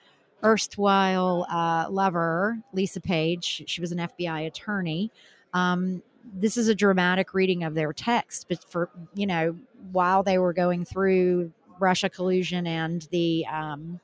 erstwhile 0.43 1.45
uh, 1.49 1.87
lover, 1.89 2.59
Lisa 2.73 3.01
Page. 3.01 3.63
She 3.67 3.81
was 3.81 3.91
an 3.91 3.99
FBI 3.99 4.47
attorney. 4.47 5.11
Um, 5.53 6.01
this 6.33 6.57
is 6.57 6.67
a 6.67 6.75
dramatic 6.75 7.33
reading 7.33 7.63
of 7.63 7.73
their 7.73 7.93
text, 7.93 8.47
but 8.49 8.63
for, 8.63 8.89
you 9.15 9.25
know, 9.25 9.55
while 9.91 10.23
they 10.23 10.37
were 10.37 10.53
going 10.53 10.85
through 10.85 11.51
Russia 11.79 12.09
collusion 12.09 12.67
and 12.67 13.07
the 13.11 13.45
um, 13.51 13.99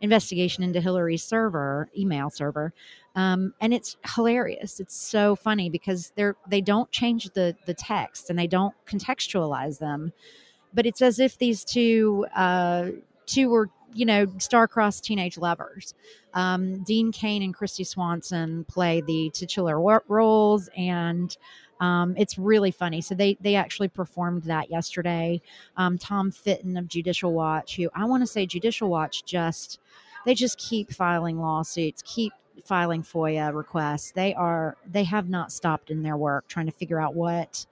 investigation 0.00 0.64
into 0.64 0.80
Hillary's 0.80 1.22
server, 1.22 1.88
email 1.96 2.30
server. 2.30 2.72
Um, 3.14 3.54
and 3.60 3.74
it's 3.74 3.96
hilarious. 4.14 4.80
It's 4.80 4.96
so 4.96 5.36
funny 5.36 5.68
because 5.68 6.12
they're 6.16 6.36
they 6.48 6.60
don't 6.60 6.90
change 6.90 7.30
the 7.30 7.56
the 7.66 7.74
text 7.74 8.30
and 8.30 8.38
they 8.38 8.46
don't 8.46 8.74
contextualize 8.86 9.78
them, 9.78 10.12
but 10.72 10.86
it's 10.86 11.02
as 11.02 11.18
if 11.18 11.38
these 11.38 11.64
two 11.64 12.26
uh, 12.34 12.90
two 13.26 13.50
were 13.50 13.68
you 13.94 14.06
know, 14.06 14.26
star-crossed 14.38 15.04
teenage 15.04 15.38
lovers. 15.38 15.94
Um, 16.34 16.82
Dean 16.84 17.12
Cain 17.12 17.42
and 17.42 17.56
Kristy 17.56 17.86
Swanson 17.86 18.64
play 18.64 19.00
the 19.00 19.30
titular 19.34 19.80
roles, 20.08 20.68
and 20.76 21.36
um, 21.80 22.14
it's 22.16 22.38
really 22.38 22.70
funny. 22.70 23.00
So 23.00 23.14
they 23.14 23.36
they 23.40 23.54
actually 23.54 23.88
performed 23.88 24.44
that 24.44 24.70
yesterday. 24.70 25.40
Um, 25.76 25.98
Tom 25.98 26.30
Fitton 26.30 26.76
of 26.76 26.88
Judicial 26.88 27.32
Watch, 27.32 27.76
who 27.76 27.88
I 27.94 28.04
want 28.04 28.22
to 28.22 28.26
say 28.26 28.46
Judicial 28.46 28.88
Watch 28.88 29.24
just 29.24 29.78
they 30.26 30.34
just 30.34 30.58
keep 30.58 30.92
filing 30.92 31.40
lawsuits, 31.40 32.02
keep 32.06 32.32
filing 32.64 33.02
FOIA 33.02 33.54
requests. 33.54 34.12
They 34.12 34.34
are 34.34 34.76
they 34.86 35.04
have 35.04 35.28
not 35.28 35.52
stopped 35.52 35.90
in 35.90 36.02
their 36.02 36.16
work 36.16 36.46
trying 36.48 36.66
to 36.66 36.72
figure 36.72 37.00
out 37.00 37.14
what 37.14 37.66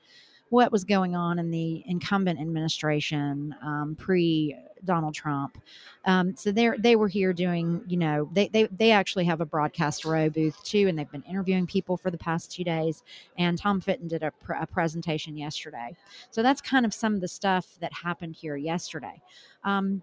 what 0.50 0.72
was 0.72 0.84
going 0.84 1.14
on 1.14 1.38
in 1.38 1.50
the 1.50 1.82
incumbent 1.86 2.40
administration 2.40 3.54
um, 3.62 3.96
pre 3.98 4.56
Donald 4.84 5.14
Trump. 5.14 5.58
Um, 6.04 6.36
so 6.36 6.50
they 6.50 6.70
they 6.78 6.96
were 6.96 7.08
here 7.08 7.32
doing, 7.32 7.82
you 7.86 7.96
know, 7.96 8.28
they, 8.32 8.48
they 8.48 8.66
they 8.66 8.90
actually 8.90 9.24
have 9.24 9.40
a 9.40 9.46
broadcast 9.46 10.04
row 10.04 10.30
booth 10.30 10.62
too, 10.64 10.88
and 10.88 10.98
they've 10.98 11.10
been 11.10 11.22
interviewing 11.22 11.66
people 11.66 11.96
for 11.96 12.10
the 12.10 12.18
past 12.18 12.52
two 12.52 12.64
days. 12.64 13.02
And 13.36 13.58
Tom 13.58 13.80
Fitton 13.80 14.08
did 14.08 14.22
a, 14.22 14.30
pr- 14.30 14.54
a 14.54 14.66
presentation 14.66 15.36
yesterday. 15.36 15.96
So 16.30 16.42
that's 16.42 16.60
kind 16.60 16.86
of 16.86 16.94
some 16.94 17.14
of 17.14 17.20
the 17.20 17.28
stuff 17.28 17.76
that 17.80 17.92
happened 17.92 18.36
here 18.36 18.56
yesterday. 18.56 19.20
Um, 19.64 20.02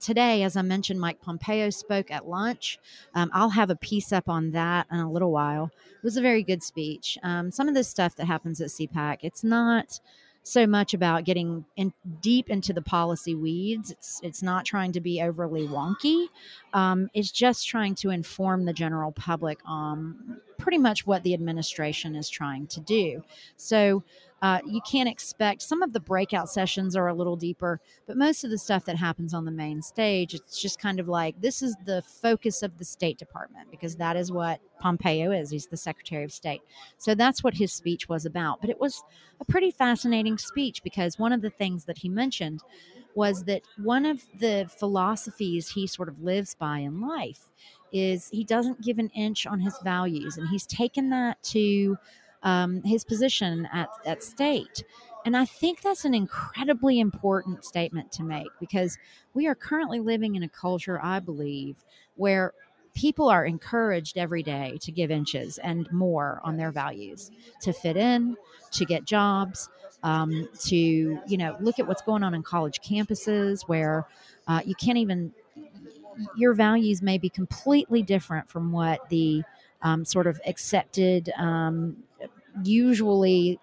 today, 0.00 0.42
as 0.42 0.56
I 0.56 0.62
mentioned, 0.62 1.00
Mike 1.00 1.22
Pompeo 1.22 1.70
spoke 1.70 2.10
at 2.10 2.28
lunch. 2.28 2.78
Um, 3.14 3.30
I'll 3.32 3.50
have 3.50 3.70
a 3.70 3.76
piece 3.76 4.12
up 4.12 4.28
on 4.28 4.50
that 4.50 4.86
in 4.90 4.98
a 4.98 5.10
little 5.10 5.30
while. 5.30 5.70
It 5.88 6.02
was 6.02 6.16
a 6.16 6.22
very 6.22 6.42
good 6.42 6.62
speech. 6.62 7.16
Um, 7.22 7.50
some 7.50 7.68
of 7.68 7.74
the 7.74 7.84
stuff 7.84 8.16
that 8.16 8.26
happens 8.26 8.60
at 8.60 8.68
CPAC, 8.68 9.18
it's 9.22 9.44
not 9.44 10.00
so 10.42 10.66
much 10.66 10.92
about 10.92 11.24
getting 11.24 11.64
in 11.76 11.92
deep 12.20 12.50
into 12.50 12.72
the 12.72 12.82
policy 12.82 13.34
weeds. 13.34 13.90
It's 13.90 14.20
it's 14.22 14.42
not 14.42 14.64
trying 14.64 14.92
to 14.92 15.00
be 15.00 15.22
overly 15.22 15.66
wonky. 15.66 16.26
Um, 16.72 17.08
it's 17.14 17.30
just 17.30 17.68
trying 17.68 17.94
to 17.96 18.10
inform 18.10 18.64
the 18.64 18.72
general 18.72 19.12
public 19.12 19.58
on 19.64 20.40
pretty 20.58 20.78
much 20.78 21.06
what 21.06 21.22
the 21.22 21.34
administration 21.34 22.14
is 22.16 22.28
trying 22.28 22.66
to 22.68 22.80
do. 22.80 23.22
So 23.56 24.02
uh, 24.42 24.58
you 24.66 24.80
can't 24.80 25.08
expect 25.08 25.62
some 25.62 25.82
of 25.82 25.92
the 25.92 26.00
breakout 26.00 26.50
sessions 26.50 26.96
are 26.96 27.06
a 27.06 27.14
little 27.14 27.36
deeper, 27.36 27.80
but 28.08 28.16
most 28.16 28.42
of 28.42 28.50
the 28.50 28.58
stuff 28.58 28.84
that 28.84 28.96
happens 28.96 29.32
on 29.32 29.44
the 29.44 29.52
main 29.52 29.80
stage, 29.80 30.34
it's 30.34 30.60
just 30.60 30.80
kind 30.80 30.98
of 30.98 31.06
like 31.06 31.40
this 31.40 31.62
is 31.62 31.76
the 31.84 32.02
focus 32.02 32.64
of 32.64 32.76
the 32.76 32.84
State 32.84 33.18
Department 33.18 33.70
because 33.70 33.94
that 33.94 34.16
is 34.16 34.32
what 34.32 34.60
Pompeo 34.80 35.30
is. 35.30 35.50
He's 35.50 35.68
the 35.68 35.76
Secretary 35.76 36.24
of 36.24 36.32
State. 36.32 36.60
So 36.98 37.14
that's 37.14 37.44
what 37.44 37.54
his 37.54 37.72
speech 37.72 38.08
was 38.08 38.26
about. 38.26 38.60
But 38.60 38.68
it 38.68 38.80
was 38.80 39.04
a 39.40 39.44
pretty 39.44 39.70
fascinating 39.70 40.38
speech 40.38 40.82
because 40.82 41.20
one 41.20 41.32
of 41.32 41.40
the 41.40 41.50
things 41.50 41.84
that 41.84 41.98
he 41.98 42.08
mentioned 42.08 42.62
was 43.14 43.44
that 43.44 43.62
one 43.76 44.04
of 44.04 44.24
the 44.40 44.68
philosophies 44.76 45.68
he 45.68 45.86
sort 45.86 46.08
of 46.08 46.20
lives 46.20 46.56
by 46.56 46.78
in 46.78 47.00
life 47.00 47.48
is 47.92 48.28
he 48.30 48.42
doesn't 48.42 48.80
give 48.82 48.98
an 48.98 49.10
inch 49.10 49.46
on 49.46 49.60
his 49.60 49.78
values. 49.84 50.36
And 50.36 50.48
he's 50.48 50.66
taken 50.66 51.10
that 51.10 51.40
to 51.44 51.96
um, 52.42 52.82
his 52.82 53.04
position 53.04 53.68
at, 53.72 53.88
at 54.04 54.22
state. 54.22 54.84
And 55.24 55.36
I 55.36 55.44
think 55.44 55.82
that's 55.82 56.04
an 56.04 56.14
incredibly 56.14 56.98
important 56.98 57.64
statement 57.64 58.10
to 58.12 58.24
make 58.24 58.48
because 58.58 58.98
we 59.34 59.46
are 59.46 59.54
currently 59.54 60.00
living 60.00 60.34
in 60.34 60.42
a 60.42 60.48
culture, 60.48 61.00
I 61.02 61.20
believe, 61.20 61.76
where 62.16 62.52
people 62.94 63.28
are 63.28 63.44
encouraged 63.44 64.18
every 64.18 64.42
day 64.42 64.78
to 64.82 64.92
give 64.92 65.10
inches 65.10 65.58
and 65.58 65.90
more 65.92 66.40
on 66.44 66.56
their 66.56 66.72
values 66.72 67.30
to 67.62 67.72
fit 67.72 67.96
in, 67.96 68.36
to 68.72 68.84
get 68.84 69.04
jobs, 69.04 69.68
um, 70.02 70.48
to 70.58 70.76
you 70.76 71.36
know 71.36 71.56
look 71.60 71.78
at 71.78 71.86
what's 71.86 72.02
going 72.02 72.22
on 72.22 72.34
in 72.34 72.42
college 72.42 72.80
campuses 72.80 73.62
where 73.68 74.06
uh, 74.48 74.60
you 74.64 74.74
can't 74.74 74.98
even 74.98 75.32
your 76.36 76.52
values 76.54 77.00
may 77.00 77.18
be 77.18 77.28
completely 77.28 78.02
different 78.02 78.48
from 78.48 78.72
what 78.72 79.08
the 79.08 79.42
um, 79.82 80.04
sort 80.04 80.26
of 80.26 80.40
accepted 80.46 81.32
um, 81.38 81.96
usually 82.62 83.58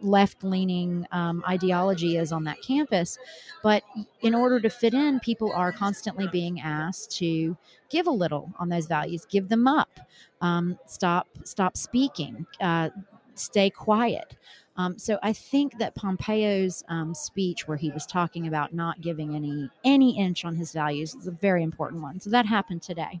left 0.00 0.44
leaning 0.44 1.06
um, 1.12 1.42
ideology 1.48 2.16
is 2.16 2.30
on 2.32 2.44
that 2.44 2.60
campus. 2.62 3.18
But 3.62 3.82
in 4.20 4.34
order 4.34 4.60
to 4.60 4.68
fit 4.68 4.94
in, 4.94 5.20
people 5.20 5.52
are 5.52 5.72
constantly 5.72 6.28
being 6.28 6.60
asked 6.60 7.16
to 7.18 7.56
give 7.90 8.06
a 8.06 8.10
little 8.10 8.52
on 8.58 8.68
those 8.68 8.86
values, 8.86 9.26
give 9.28 9.48
them 9.48 9.66
up, 9.66 10.00
um, 10.40 10.78
stop 10.86 11.28
stop 11.44 11.76
speaking, 11.76 12.46
uh, 12.60 12.90
stay 13.34 13.70
quiet. 13.70 14.36
Um, 14.76 14.98
so 14.98 15.18
I 15.22 15.32
think 15.32 15.78
that 15.78 15.94
Pompeo's 15.94 16.82
um, 16.88 17.14
speech, 17.14 17.68
where 17.68 17.76
he 17.76 17.90
was 17.90 18.06
talking 18.06 18.48
about 18.48 18.74
not 18.74 19.00
giving 19.00 19.36
any 19.36 19.70
any 19.84 20.18
inch 20.18 20.44
on 20.44 20.56
his 20.56 20.72
values, 20.72 21.14
is 21.14 21.28
a 21.28 21.32
very 21.32 21.62
important 21.62 22.02
one. 22.02 22.20
So 22.20 22.30
that 22.30 22.46
happened 22.46 22.82
today. 22.82 23.20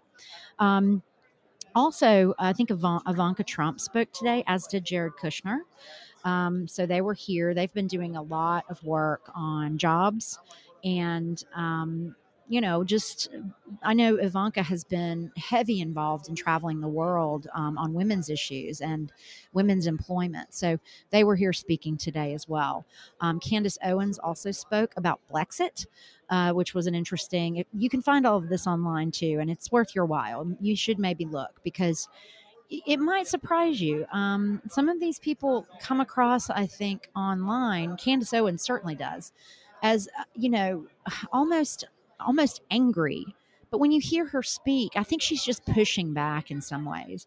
Also, 1.74 2.34
I 2.38 2.52
think 2.52 2.70
Ivanka 2.70 3.44
Trump 3.44 3.80
spoke 3.80 4.12
today, 4.12 4.44
as 4.46 4.66
did 4.66 4.84
Jared 4.84 5.14
Kushner. 5.20 5.58
Um, 6.24 6.66
so 6.66 6.86
they 6.86 7.00
were 7.00 7.14
here. 7.14 7.52
They've 7.52 7.72
been 7.72 7.86
doing 7.86 8.16
a 8.16 8.22
lot 8.22 8.64
of 8.70 8.82
work 8.84 9.30
on 9.34 9.76
jobs 9.76 10.38
and 10.84 11.42
um, 11.54 12.14
you 12.48 12.60
know, 12.60 12.84
just 12.84 13.28
I 13.82 13.94
know 13.94 14.16
Ivanka 14.16 14.62
has 14.62 14.84
been 14.84 15.32
heavy 15.36 15.80
involved 15.80 16.28
in 16.28 16.34
traveling 16.34 16.80
the 16.80 16.88
world 16.88 17.46
um, 17.54 17.78
on 17.78 17.94
women's 17.94 18.28
issues 18.28 18.80
and 18.80 19.12
women's 19.52 19.86
employment. 19.86 20.52
So 20.52 20.78
they 21.10 21.24
were 21.24 21.36
here 21.36 21.52
speaking 21.52 21.96
today 21.96 22.34
as 22.34 22.48
well. 22.48 22.84
Um, 23.20 23.40
Candace 23.40 23.78
Owens 23.84 24.18
also 24.18 24.50
spoke 24.50 24.92
about 24.96 25.20
Blexit, 25.32 25.86
uh, 26.30 26.52
which 26.52 26.74
was 26.74 26.86
an 26.86 26.94
interesting. 26.94 27.64
You 27.72 27.88
can 27.88 28.02
find 28.02 28.26
all 28.26 28.36
of 28.36 28.48
this 28.48 28.66
online 28.66 29.10
too, 29.10 29.38
and 29.40 29.50
it's 29.50 29.72
worth 29.72 29.94
your 29.94 30.06
while. 30.06 30.46
You 30.60 30.76
should 30.76 30.98
maybe 30.98 31.24
look 31.24 31.60
because 31.64 32.08
it 32.70 32.98
might 32.98 33.26
surprise 33.26 33.80
you. 33.80 34.06
Um, 34.12 34.60
some 34.68 34.88
of 34.88 35.00
these 35.00 35.18
people 35.18 35.66
come 35.80 36.00
across, 36.00 36.50
I 36.50 36.66
think, 36.66 37.08
online. 37.14 37.96
Candace 37.96 38.32
Owens 38.34 38.62
certainly 38.62 38.94
does, 38.94 39.32
as 39.82 40.08
uh, 40.18 40.24
you 40.34 40.48
know, 40.48 40.86
almost 41.32 41.84
almost 42.20 42.62
angry. 42.70 43.24
But 43.70 43.78
when 43.78 43.92
you 43.92 44.00
hear 44.00 44.26
her 44.26 44.42
speak, 44.42 44.92
I 44.96 45.02
think 45.02 45.22
she's 45.22 45.42
just 45.42 45.64
pushing 45.66 46.14
back 46.14 46.50
in 46.50 46.60
some 46.60 46.84
ways. 46.84 47.26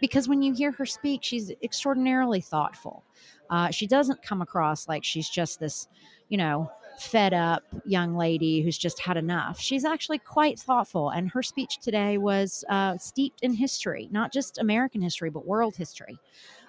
Because 0.00 0.28
when 0.28 0.42
you 0.42 0.54
hear 0.54 0.70
her 0.72 0.86
speak, 0.86 1.24
she's 1.24 1.50
extraordinarily 1.62 2.40
thoughtful. 2.40 3.04
Uh, 3.50 3.70
she 3.70 3.86
doesn't 3.86 4.22
come 4.22 4.42
across 4.42 4.86
like 4.86 5.02
she's 5.02 5.28
just 5.28 5.58
this, 5.58 5.88
you 6.28 6.36
know, 6.36 6.70
fed 6.98 7.32
up 7.32 7.62
young 7.84 8.16
lady 8.16 8.60
who's 8.60 8.76
just 8.76 9.00
had 9.00 9.16
enough. 9.16 9.60
She's 9.60 9.84
actually 9.84 10.18
quite 10.18 10.58
thoughtful, 10.58 11.10
and 11.10 11.30
her 11.30 11.42
speech 11.42 11.78
today 11.80 12.18
was 12.18 12.64
uh, 12.68 12.98
steeped 12.98 13.42
in 13.42 13.54
history, 13.54 14.08
not 14.10 14.32
just 14.32 14.58
American 14.58 15.00
history, 15.00 15.30
but 15.30 15.46
world 15.46 15.76
history. 15.76 16.18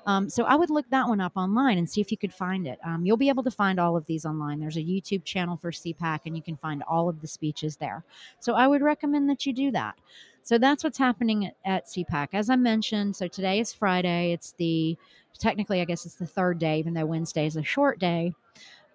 Um, 0.06 0.30
so 0.30 0.44
I 0.46 0.56
would 0.56 0.70
look 0.70 0.90
that 0.90 1.08
one 1.08 1.22
up 1.22 1.34
online 1.36 1.78
and 1.78 1.90
see 1.90 2.02
if 2.02 2.12
you 2.12 2.18
could 2.18 2.34
find 2.34 2.68
it. 2.68 2.80
Um, 2.84 3.06
you'll 3.06 3.18
be 3.18 3.30
able 3.30 3.44
to 3.44 3.52
find 3.52 3.80
all 3.80 3.96
of 3.96 4.06
these 4.06 4.26
online. 4.26 4.60
There's 4.60 4.78
a 4.78 4.82
YouTube 4.82 5.24
channel 5.24 5.58
for 5.58 5.72
CPAC, 5.72 6.22
and 6.26 6.36
you 6.36 6.42
can 6.42 6.58
find 6.58 6.84
all 6.84 7.10
of 7.10 7.22
the 7.22 7.28
speeches 7.28 7.76
there. 7.76 8.04
So 8.40 8.54
I 8.54 8.68
would 8.68 8.82
recommend 8.82 9.30
that 9.30 9.46
you 9.46 9.54
do 9.54 9.72
that. 9.72 9.96
So 10.44 10.58
that's 10.58 10.84
what's 10.84 10.98
happening 10.98 11.52
at, 11.66 11.86
CPAC. 11.86 12.30
As 12.34 12.50
I 12.50 12.56
mentioned, 12.56 13.16
so 13.16 13.28
today 13.28 13.60
is 13.60 13.74
Friday. 13.74 14.32
It's 14.32 14.54
the 14.54 14.98
technically, 15.38 15.82
I 15.82 15.86
guess 15.86 16.06
it's 16.06 16.16
the 16.16 16.26
third 16.26 16.60
day, 16.60 16.80
even 16.80 16.94
though 16.94 17.06
Wednesday 17.06 17.46
is 17.46 17.56
a 17.56 17.64
short 17.64 18.00
day. 18.00 18.34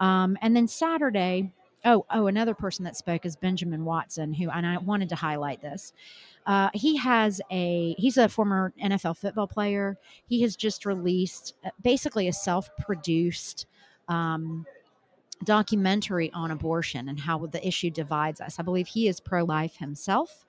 Um, 0.00 0.36
and 0.42 0.56
then 0.56 0.66
Saturday, 0.66 1.52
oh, 1.84 2.04
oh, 2.10 2.26
another 2.26 2.54
person 2.54 2.84
that 2.84 2.96
spoke 2.96 3.26
is 3.26 3.36
Benjamin 3.36 3.84
Watson, 3.84 4.32
who, 4.32 4.50
and 4.50 4.66
I 4.66 4.78
wanted 4.78 5.08
to 5.10 5.14
highlight 5.14 5.60
this. 5.60 5.92
Uh, 6.46 6.68
he 6.74 6.96
has 6.96 7.40
a 7.50 7.94
he's 7.98 8.16
a 8.16 8.28
former 8.28 8.72
NFL 8.82 9.16
football 9.16 9.46
player. 9.46 9.96
He 10.26 10.42
has 10.42 10.56
just 10.56 10.84
released 10.84 11.54
uh, 11.64 11.70
basically 11.82 12.28
a 12.28 12.32
self-produced 12.32 13.66
um, 14.08 14.66
documentary 15.44 16.30
on 16.32 16.50
abortion 16.50 17.08
and 17.08 17.18
how 17.18 17.46
the 17.46 17.66
issue 17.66 17.90
divides 17.90 18.40
us. 18.40 18.58
I 18.58 18.62
believe 18.62 18.86
he 18.86 19.08
is 19.08 19.20
pro-life 19.20 19.76
himself. 19.76 20.44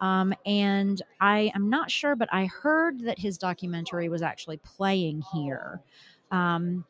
Um, 0.00 0.34
and 0.44 1.00
I 1.20 1.52
am 1.54 1.70
not 1.70 1.90
sure, 1.90 2.16
but 2.16 2.28
I 2.32 2.46
heard 2.46 3.00
that 3.00 3.18
his 3.18 3.38
documentary 3.38 4.08
was 4.08 4.22
actually 4.22 4.58
playing 4.58 5.22
here. 5.32 5.80
Um, 6.30 6.84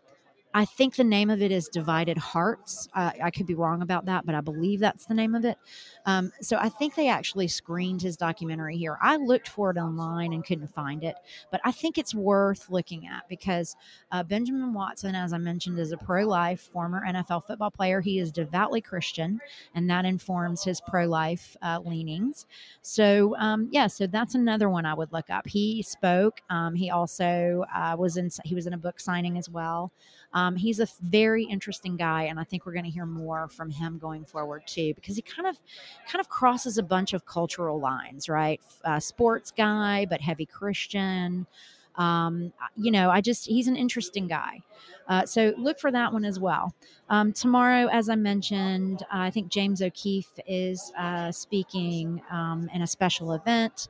I 0.57 0.65
think 0.65 0.97
the 0.97 1.05
name 1.05 1.29
of 1.29 1.43
it 1.43 1.53
is 1.53 1.69
Divided 1.69 2.17
Hearts. 2.17 2.89
Uh, 2.95 3.11
I 3.23 3.31
could 3.31 3.45
be 3.45 3.55
wrong 3.55 3.83
about 3.83 4.07
that, 4.07 4.25
but 4.25 4.35
I 4.35 4.41
believe 4.41 4.81
that's 4.81 5.05
the 5.05 5.13
name 5.13 5.35
of 5.35 5.45
it. 5.45 5.59
Um, 6.07 6.33
so 6.41 6.57
I 6.57 6.71
think 6.71 6.95
they 6.95 7.11
actually 7.11 7.47
screened 7.47 8.01
his 8.01 8.17
documentary 8.17 8.79
here. 8.79 8.97
I 9.03 9.17
looked 9.17 9.49
for 9.51 9.71
it 9.71 9.77
online 9.77 10.33
and 10.33 10.43
couldn't 10.43 10.69
find 10.69 11.05
it, 11.05 11.17
but 11.51 11.61
I 11.63 11.73
think 11.73 11.99
it's 11.99 12.15
worth 12.15 12.71
looking 12.71 13.07
at 13.07 13.29
because 13.29 13.77
uh, 14.13 14.23
Benjamin 14.23 14.73
Watson, 14.73 15.15
as 15.15 15.35
I 15.35 15.39
mentioned, 15.39 15.79
is 15.79 15.93
a 15.93 15.99
pro 15.99 16.25
life 16.25 16.71
former 16.73 17.05
NFL 17.07 17.45
football 17.45 17.71
player. 17.71 18.01
He 18.01 18.19
is 18.19 18.33
devoutly 18.33 18.81
Christian, 18.81 19.39
and 19.75 19.91
that 19.91 20.07
informs 20.07 20.65
his 20.65 20.81
pro 20.89 21.05
life 21.05 21.55
uh, 21.61 21.81
leanings. 21.85 22.47
So, 22.81 23.37
um, 23.37 23.69
yeah, 23.71 23.89
so 23.89 24.07
that's 24.07 24.35
another 24.35 24.71
one 24.71 24.87
I 24.87 24.95
would 24.95 25.13
look 25.13 25.29
up. 25.29 25.47
He 25.47 25.83
spoke. 25.83 26.41
Um, 26.49 26.75
he 26.75 26.89
also 26.89 27.67
uh, 27.75 27.95
was 27.99 28.17
in, 28.17 28.31
he 28.47 28.55
was 28.55 28.67
in 28.67 28.73
a 28.73 28.79
book 28.79 28.99
signing 28.99 29.37
as 29.37 29.51
well. 29.51 29.93
Um, 30.37 30.55
he's 30.55 30.81
a 30.81 30.87
very 31.01 31.45
interesting 31.45 31.97
guy, 31.97 32.25
and 32.25 32.39
I 32.39 32.45
think 32.45 32.67
we're 32.67 32.75
going 32.75 32.85
to 32.85 32.91
hear 32.91 33.07
more 33.07 33.49
from 33.49 33.71
him 33.71 33.97
going 33.97 34.27
forward 34.27 34.65
too, 34.67 34.93
because 34.95 35.17
he 35.17 35.23
kind 35.23 35.49
of 35.49 35.59
kind 36.07 36.21
of 36.21 36.29
crosses 36.29 36.77
a 36.77 36.83
bunch 36.83 37.15
of 37.15 37.25
cultural 37.25 37.81
lines, 37.81 38.29
right? 38.29 38.61
Uh, 38.85 39.01
sports 39.01 39.51
guy, 39.51 40.05
but 40.05 40.21
heavy 40.21 40.45
Christian. 40.45 41.47
Um, 41.95 42.53
you 42.77 42.91
know, 42.91 43.09
I 43.09 43.23
just 43.23 43.47
he's 43.47 43.67
an 43.67 43.77
interesting 43.77 44.29
guy. 44.29 44.61
Uh, 45.09 45.25
so 45.25 45.55
look 45.57 45.79
for 45.81 45.91
that 45.91 46.13
one 46.13 46.27
as 46.27 46.39
well. 46.39 46.75
Um, 47.09 47.33
tomorrow, 47.33 47.89
as 47.91 48.11
I 48.11 48.17
mentioned, 48.17 49.03
uh, 49.05 49.25
I 49.29 49.31
think 49.31 49.49
James 49.49 49.81
O'Keefe 49.81 50.33
is 50.47 50.93
uh, 50.99 51.33
speaking 51.33 52.21
um, 52.31 52.69
in 52.75 52.83
a 52.83 52.87
special 52.87 53.33
event 53.33 53.89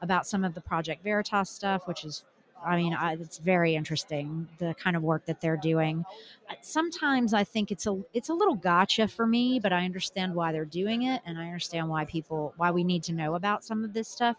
about 0.00 0.28
some 0.28 0.44
of 0.44 0.54
the 0.54 0.60
Project 0.60 1.02
Veritas 1.02 1.50
stuff, 1.50 1.88
which 1.88 2.04
is 2.04 2.24
I 2.64 2.76
mean, 2.76 2.94
I, 2.94 3.14
it's 3.14 3.38
very 3.38 3.74
interesting 3.74 4.48
the 4.58 4.74
kind 4.74 4.96
of 4.96 5.02
work 5.02 5.26
that 5.26 5.40
they're 5.40 5.56
doing. 5.56 6.04
Sometimes 6.62 7.34
I 7.34 7.44
think 7.44 7.70
it's 7.70 7.86
a 7.86 8.00
it's 8.14 8.28
a 8.28 8.34
little 8.34 8.54
gotcha 8.54 9.08
for 9.08 9.26
me, 9.26 9.60
but 9.60 9.72
I 9.72 9.84
understand 9.84 10.34
why 10.34 10.52
they're 10.52 10.64
doing 10.64 11.02
it, 11.02 11.22
and 11.24 11.38
I 11.38 11.46
understand 11.46 11.88
why 11.88 12.04
people 12.04 12.54
why 12.56 12.70
we 12.70 12.84
need 12.84 13.02
to 13.04 13.12
know 13.12 13.34
about 13.34 13.64
some 13.64 13.84
of 13.84 13.92
this 13.92 14.08
stuff. 14.08 14.36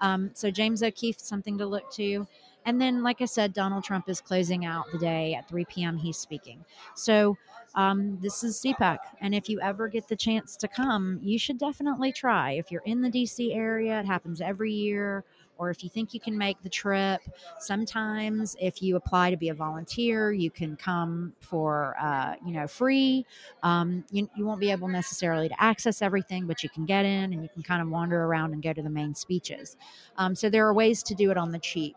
Um, 0.00 0.30
so 0.34 0.50
James 0.50 0.82
O'Keefe, 0.82 1.20
something 1.20 1.58
to 1.58 1.66
look 1.66 1.90
to. 1.92 2.26
And 2.66 2.80
then, 2.80 3.02
like 3.02 3.22
I 3.22 3.24
said, 3.24 3.54
Donald 3.54 3.84
Trump 3.84 4.08
is 4.08 4.20
closing 4.20 4.66
out 4.66 4.90
the 4.92 4.98
day 4.98 5.34
at 5.34 5.48
3 5.48 5.64
p.m. 5.64 5.96
He's 5.96 6.18
speaking. 6.18 6.62
So 6.94 7.38
um, 7.74 8.18
this 8.20 8.42
is 8.44 8.60
CPAC. 8.60 8.98
And 9.20 9.34
if 9.34 9.48
you 9.48 9.60
ever 9.60 9.88
get 9.88 10.08
the 10.08 10.16
chance 10.16 10.56
to 10.56 10.68
come, 10.68 11.20
you 11.22 11.38
should 11.38 11.58
definitely 11.58 12.12
try. 12.12 12.52
If 12.52 12.70
you're 12.70 12.82
in 12.84 13.00
the 13.00 13.10
DC 13.10 13.54
area, 13.54 14.00
it 14.00 14.06
happens 14.06 14.40
every 14.40 14.72
year. 14.72 15.24
Or 15.60 15.68
if 15.68 15.84
you 15.84 15.90
think 15.90 16.14
you 16.14 16.20
can 16.20 16.38
make 16.38 16.62
the 16.62 16.70
trip, 16.70 17.20
sometimes 17.58 18.56
if 18.58 18.80
you 18.80 18.96
apply 18.96 19.30
to 19.30 19.36
be 19.36 19.50
a 19.50 19.54
volunteer, 19.54 20.32
you 20.32 20.50
can 20.50 20.74
come 20.74 21.34
for 21.38 21.96
uh, 22.00 22.36
you 22.46 22.54
know 22.54 22.66
free. 22.66 23.26
Um, 23.62 24.02
you, 24.10 24.30
you 24.34 24.46
won't 24.46 24.58
be 24.58 24.70
able 24.70 24.88
necessarily 24.88 25.50
to 25.50 25.62
access 25.62 26.00
everything, 26.00 26.46
but 26.46 26.62
you 26.62 26.70
can 26.70 26.86
get 26.86 27.04
in 27.04 27.34
and 27.34 27.42
you 27.42 27.50
can 27.50 27.62
kind 27.62 27.82
of 27.82 27.90
wander 27.90 28.24
around 28.24 28.54
and 28.54 28.62
go 28.62 28.72
to 28.72 28.80
the 28.80 28.88
main 28.88 29.14
speeches. 29.14 29.76
Um, 30.16 30.34
so 30.34 30.48
there 30.48 30.66
are 30.66 30.72
ways 30.72 31.02
to 31.02 31.14
do 31.14 31.30
it 31.30 31.36
on 31.36 31.52
the 31.52 31.58
cheap. 31.58 31.96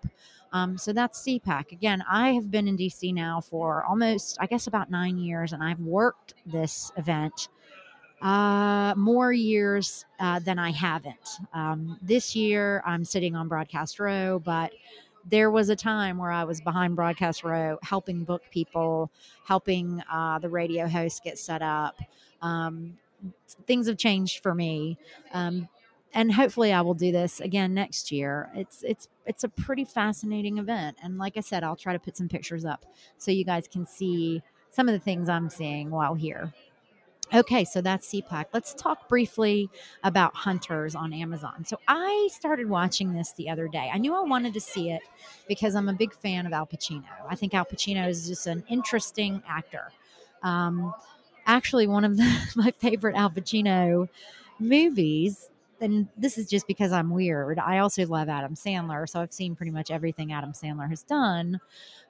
Um, 0.52 0.78
so 0.78 0.92
that's 0.92 1.24
CPAC. 1.24 1.72
Again, 1.72 2.04
I 2.08 2.34
have 2.34 2.52
been 2.52 2.68
in 2.68 2.78
DC 2.78 3.14
now 3.14 3.40
for 3.42 3.86
almost, 3.86 4.38
I 4.42 4.46
guess, 4.46 4.68
about 4.68 4.92
nine 4.92 5.18
years, 5.18 5.54
and 5.54 5.64
I've 5.64 5.80
worked 5.80 6.36
this 6.46 6.92
event 6.98 7.48
uh, 8.24 8.94
more 8.96 9.34
years 9.34 10.06
uh, 10.20 10.40
than 10.40 10.58
I 10.58 10.72
haven't. 10.72 11.30
Um, 11.54 12.00
this 12.02 12.36
year, 12.36 12.82
I'm 12.86 13.04
sitting 13.04 13.36
on 13.36 13.50
Broadcast 13.50 14.00
Row, 14.00 14.40
but 14.40 14.72
there 15.30 15.52
was 15.52 15.70
a 15.70 15.76
time 15.76 16.18
where 16.18 16.32
I 16.32 16.46
was 16.46 16.62
behind 16.62 16.96
Broadcast 16.96 17.44
Row 17.44 17.78
helping 17.84 18.24
book 18.24 18.42
people, 18.50 19.12
helping 19.46 20.02
uh, 20.12 20.40
the 20.40 20.50
radio 20.50 20.88
host 20.88 21.24
get 21.24 21.38
set 21.38 21.62
up. 21.62 22.00
Um, 22.42 22.98
things 23.68 23.88
have 23.88 23.98
changed 23.98 24.42
for 24.42 24.56
me. 24.56 24.98
Um, 25.34 25.68
and 26.14 26.32
hopefully 26.32 26.72
I 26.72 26.82
will 26.82 26.94
do 26.94 27.12
this 27.12 27.42
again 27.42 27.74
next 27.74 28.12
year. 28.12 28.50
It's 28.54 28.84
it's 28.84 29.08
it's 29.26 29.44
a 29.44 29.50
pretty 29.50 29.84
fascinating 29.84 30.60
event, 30.60 30.98
and 31.04 31.18
like 31.18 31.38
I 31.38 31.40
said, 31.40 31.64
I'll 31.64 31.76
try 31.76 31.94
to 31.94 32.00
put 32.00 32.16
some 32.16 32.30
pictures 32.30 32.66
up 32.66 32.86
so 33.18 33.32
you 33.32 33.44
guys 33.44 33.68
can 33.68 33.88
see 33.88 34.44
some 34.70 34.88
of 34.88 34.94
the 34.94 35.00
things 35.00 35.28
I'm 35.28 35.50
seeing 35.50 35.90
while 35.90 36.14
here. 36.14 36.54
Okay, 37.34 37.64
so 37.64 37.82
that's 37.82 38.08
CPAC. 38.12 38.46
Let's 38.54 38.74
talk 38.74 39.08
briefly 39.10 39.70
about 40.04 40.36
Hunters 40.36 40.94
on 40.94 41.14
Amazon. 41.14 41.66
So 41.66 41.80
I 41.88 42.30
started 42.32 42.70
watching 42.70 43.14
this 43.14 43.34
the 43.34 43.50
other 43.50 43.68
day. 43.68 43.90
I 43.92 43.98
knew 43.98 44.14
I 44.16 44.22
wanted 44.22 44.54
to 44.54 44.60
see 44.62 44.92
it 44.92 45.02
because 45.48 45.74
I'm 45.76 45.90
a 45.90 45.94
big 45.94 46.14
fan 46.14 46.46
of 46.46 46.54
Al 46.54 46.68
Pacino. 46.68 47.06
I 47.28 47.36
think 47.36 47.54
Al 47.54 47.66
Pacino 47.66 48.08
is 48.08 48.28
just 48.28 48.46
an 48.46 48.64
interesting 48.70 49.42
actor. 49.48 49.92
Um, 50.44 50.94
actually, 51.48 51.88
one 51.88 52.04
of 52.06 52.18
the, 52.18 52.52
my 52.56 52.72
favorite 52.72 53.16
Al 53.16 53.32
Pacino 53.32 54.10
movies 54.60 55.50
and 55.84 56.08
this 56.18 56.38
is 56.38 56.50
just 56.50 56.66
because 56.66 56.94
I'm 56.94 57.10
weird. 57.10 57.60
I 57.60 57.80
also 57.80 58.06
love 58.08 58.30
Adam 58.30 58.56
Sandler, 58.56 59.08
so 59.08 59.20
I've 59.20 59.34
seen 59.34 59.54
pretty 59.54 59.72
much 59.72 59.92
everything 59.92 60.32
Adam 60.32 60.54
Sandler 60.54 60.90
has 60.90 61.04
done. 61.04 61.60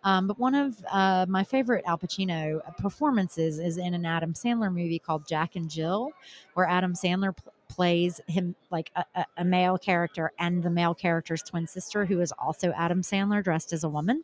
Um, 0.03 0.27
but 0.27 0.37
one 0.37 0.53
of 0.53 0.75
uh, 0.91 1.25
my 1.27 1.43
favorite 1.43 1.83
Al 1.87 1.97
Pacino 1.97 2.61
performances 2.77 3.57
is 3.57 3.77
in 3.77 3.95
an 3.95 4.05
Adam 4.05 4.33
Sandler 4.33 4.71
movie 4.71 4.99
called 4.99 5.27
Jack 5.27 5.55
and 5.55 5.69
Jill, 5.69 6.11
where 6.53 6.67
Adam 6.67 6.93
Sandler 6.93 7.35
pl- 7.35 7.51
plays 7.67 8.21
him 8.27 8.55
like 8.69 8.91
a, 8.95 9.25
a, 9.37 9.43
male 9.43 9.79
character 9.79 10.31
and 10.37 10.61
the 10.61 10.69
male 10.69 10.93
character's 10.93 11.41
twin 11.41 11.65
sister, 11.65 12.05
who 12.05 12.21
is 12.21 12.31
also 12.33 12.71
Adam 12.73 13.01
Sandler 13.01 13.43
dressed 13.43 13.73
as 13.73 13.83
a 13.83 13.89
woman. 13.89 14.23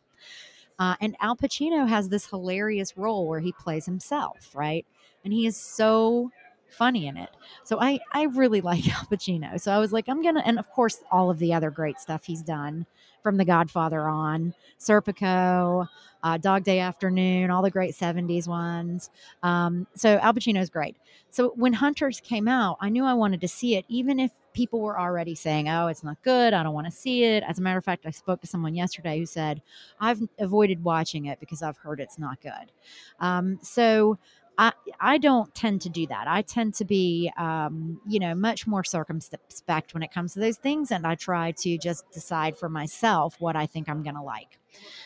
Uh, 0.78 0.96
and 1.02 1.16
Al 1.20 1.36
Pacino 1.36 1.88
has 1.90 2.10
this 2.10 2.28
hilarious 2.28 2.96
role 2.96 3.28
where 3.28 3.40
he 3.40 3.52
plays 3.52 3.86
himself, 3.86 4.52
right? 4.54 4.86
And 5.24 5.34
he 5.34 5.48
is 5.48 5.58
so 5.58 6.32
funny 6.72 7.08
in 7.08 7.18
it. 7.18 7.30
So 7.64 7.80
I 7.80 8.00
I 8.14 8.24
really 8.26 8.62
like 8.70 8.88
Al 8.88 9.06
Pacino. 9.06 9.60
So 9.60 9.72
I 9.72 9.80
was 9.80 9.92
like, 9.92 10.08
I'm 10.08 10.22
gonna, 10.22 10.44
and 10.46 10.60
of 10.60 10.70
course, 10.70 11.04
all 11.12 11.30
of 11.30 11.40
the 11.40 11.54
other 11.54 11.72
great 11.72 12.00
stuff 12.00 12.26
he's 12.26 12.42
done 12.42 12.86
from 13.24 13.38
The 13.38 13.46
Godfather 13.46 14.08
on, 14.08 14.54
Serpico, 14.80 15.88
uh, 16.24 16.38
Dog 16.38 16.64
Day 16.64 16.80
Afternoon, 16.80 17.52
all 17.52 17.62
the 17.62 17.72
great 17.72 17.96
'70s 17.96 18.48
ones. 18.48 19.10
Um, 19.44 19.88
so 19.96 20.18
Al 20.18 20.34
Pacino's 20.34 20.70
great. 20.70 20.96
So 21.32 21.54
when 21.56 21.74
Hunters 21.74 22.20
came 22.22 22.48
out, 22.48 22.78
I 22.82 22.90
knew 22.90 23.04
I 23.06 23.14
wanted 23.14 23.42
to 23.42 23.48
see 23.48 23.76
it, 23.76 23.86
even 23.88 24.20
if 24.20 24.32
people 24.54 24.82
were 24.82 25.00
already 25.00 25.36
saying, 25.36 25.70
"Oh, 25.70 25.88
it's 25.88 26.04
not 26.04 26.22
good. 26.24 26.54
I 26.54 26.64
don't 26.64 26.74
want 26.74 26.88
to 26.88 26.92
see 26.92 27.24
it." 27.24 27.44
As 27.48 27.60
a 27.60 27.62
matter 27.62 27.78
of 27.78 27.86
fact, 27.86 28.06
I 28.06 28.12
spoke 28.12 28.42
to 28.42 28.48
someone 28.48 28.76
yesterday 28.76 29.20
who 29.20 29.26
said, 29.26 29.62
"I've 30.00 30.22
avoided 30.40 30.84
watching 30.84 31.26
it 31.26 31.40
because 31.40 31.62
I've 31.62 31.78
heard 31.78 32.00
it's 32.00 32.18
not 32.20 32.42
good." 32.42 32.72
Um, 33.20 33.60
so 33.62 34.18
I, 34.60 34.74
I 35.00 35.18
don't 35.18 35.56
tend 35.56 35.80
to 35.84 35.90
do 35.90 36.06
that. 36.08 36.28
I 36.28 36.42
tend 36.42 36.74
to 36.76 36.86
be, 36.86 37.32
um, 37.38 38.02
you 38.06 38.20
know, 38.20 38.36
much 38.36 38.68
more 38.68 38.84
circumspect 38.84 39.94
when 39.94 40.04
it 40.04 40.12
comes 40.12 40.34
to 40.34 40.42
those 40.42 40.58
things. 40.58 40.92
And 40.92 41.08
I 41.08 41.16
try 41.16 41.54
to 41.60 41.78
just 41.78 42.12
decide 42.12 42.58
for 42.58 42.68
myself 42.68 43.38
what 43.40 43.56
I 43.56 43.66
think 43.66 43.88
I'm 43.88 44.04
going 44.04 44.18
to 44.18 44.22
like. 44.22 44.60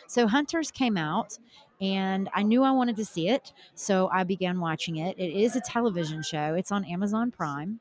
So 0.07 0.27
Hunters 0.27 0.71
came 0.71 0.97
out 0.97 1.37
and 1.79 2.31
I 2.33 2.41
knew 2.41 2.63
I 2.63 2.71
wanted 2.71 2.95
to 2.95 3.05
see 3.05 3.29
it. 3.29 3.53
So 3.75 4.09
I 4.11 4.23
began 4.23 4.59
watching 4.59 4.97
it. 4.97 5.19
It 5.19 5.31
is 5.31 5.55
a 5.55 5.61
television 5.61 6.23
show, 6.23 6.55
it's 6.55 6.71
on 6.71 6.83
Amazon 6.85 7.29
Prime. 7.29 7.79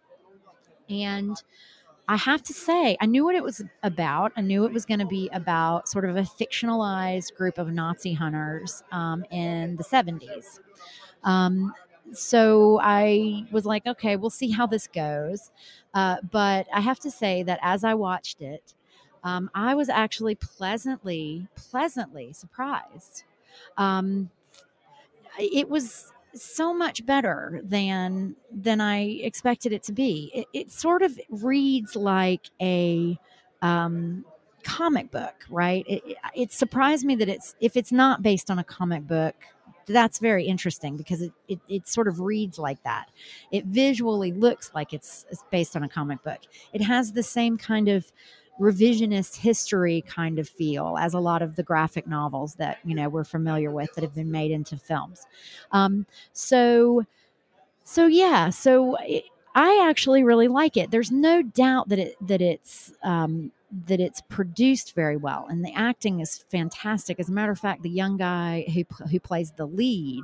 And 0.90 1.42
I 2.08 2.16
have 2.16 2.42
to 2.44 2.52
say, 2.52 2.96
I 3.00 3.06
knew 3.06 3.24
what 3.24 3.34
it 3.34 3.42
was 3.42 3.62
about. 3.82 4.32
I 4.36 4.40
knew 4.40 4.64
it 4.64 4.72
was 4.72 4.84
going 4.84 5.00
to 5.00 5.06
be 5.06 5.30
about 5.32 5.88
sort 5.88 6.04
of 6.04 6.16
a 6.16 6.22
fictionalized 6.22 7.34
group 7.34 7.58
of 7.58 7.68
Nazi 7.72 8.12
hunters 8.12 8.82
um, 8.90 9.24
in 9.30 9.76
the 9.76 9.84
70s. 9.84 10.60
Um, 11.22 11.72
so 12.12 12.80
I 12.82 13.46
was 13.52 13.64
like, 13.64 13.86
okay, 13.86 14.16
we'll 14.16 14.30
see 14.30 14.50
how 14.50 14.66
this 14.66 14.88
goes. 14.88 15.50
Uh, 15.94 16.16
but 16.30 16.66
I 16.72 16.80
have 16.80 16.98
to 17.00 17.10
say 17.10 17.42
that 17.44 17.60
as 17.62 17.84
I 17.84 17.94
watched 17.94 18.42
it, 18.42 18.74
um, 19.24 19.50
I 19.54 19.74
was 19.74 19.88
actually 19.88 20.34
pleasantly, 20.34 21.46
pleasantly 21.54 22.32
surprised. 22.32 23.22
Um, 23.76 24.30
it 25.38 25.68
was 25.68 26.12
so 26.34 26.72
much 26.74 27.04
better 27.04 27.60
than 27.64 28.36
than 28.50 28.80
I 28.80 29.02
expected 29.02 29.72
it 29.72 29.82
to 29.84 29.92
be. 29.92 30.30
It, 30.34 30.46
it 30.52 30.70
sort 30.72 31.02
of 31.02 31.18
reads 31.30 31.96
like 31.96 32.50
a 32.60 33.18
um, 33.60 34.24
comic 34.64 35.10
book, 35.10 35.44
right? 35.50 35.84
It, 35.88 36.16
it, 36.34 36.52
surprised 36.52 37.04
me 37.04 37.14
that 37.16 37.28
it's 37.28 37.54
if 37.60 37.76
it's 37.76 37.92
not 37.92 38.22
based 38.22 38.50
on 38.50 38.58
a 38.58 38.64
comic 38.64 39.06
book 39.06 39.34
that's 39.86 40.18
very 40.18 40.44
interesting 40.44 40.96
because 40.96 41.22
it, 41.22 41.32
it, 41.48 41.58
it, 41.68 41.88
sort 41.88 42.08
of 42.08 42.20
reads 42.20 42.58
like 42.58 42.82
that. 42.84 43.08
It 43.50 43.66
visually 43.66 44.32
looks 44.32 44.70
like 44.74 44.92
it's, 44.92 45.26
it's 45.30 45.42
based 45.50 45.76
on 45.76 45.82
a 45.82 45.88
comic 45.88 46.22
book. 46.22 46.40
It 46.72 46.82
has 46.82 47.12
the 47.12 47.22
same 47.22 47.58
kind 47.58 47.88
of 47.88 48.10
revisionist 48.62 49.36
history 49.36 50.04
kind 50.06 50.38
of 50.38 50.48
feel 50.48 50.96
as 50.98 51.14
a 51.14 51.18
lot 51.18 51.42
of 51.42 51.56
the 51.56 51.64
graphic 51.64 52.06
novels 52.06 52.54
that 52.54 52.78
you 52.84 52.94
know 52.94 53.08
we're 53.08 53.24
familiar 53.24 53.72
with 53.72 53.92
that 53.94 54.04
have 54.04 54.14
been 54.14 54.30
made 54.30 54.52
into 54.52 54.76
films. 54.76 55.26
Um, 55.72 56.06
so, 56.32 57.04
so 57.82 58.06
yeah, 58.06 58.50
so 58.50 58.96
it, 59.00 59.24
I 59.56 59.86
actually 59.88 60.22
really 60.22 60.48
like 60.48 60.76
it. 60.76 60.92
There's 60.92 61.10
no 61.10 61.42
doubt 61.42 61.88
that 61.88 61.98
it 61.98 62.16
that 62.28 62.40
it's 62.40 62.92
um, 63.02 63.50
that 63.86 64.00
it's 64.00 64.20
produced 64.28 64.94
very 64.94 65.16
well 65.16 65.46
and 65.50 65.64
the 65.64 65.72
acting 65.74 66.20
is 66.20 66.44
fantastic. 66.50 67.18
As 67.18 67.28
a 67.28 67.32
matter 67.32 67.52
of 67.52 67.58
fact, 67.58 67.82
the 67.82 67.90
young 67.90 68.16
guy 68.16 68.64
who 68.72 68.84
who 69.10 69.18
plays 69.18 69.50
the 69.56 69.66
lead, 69.66 70.22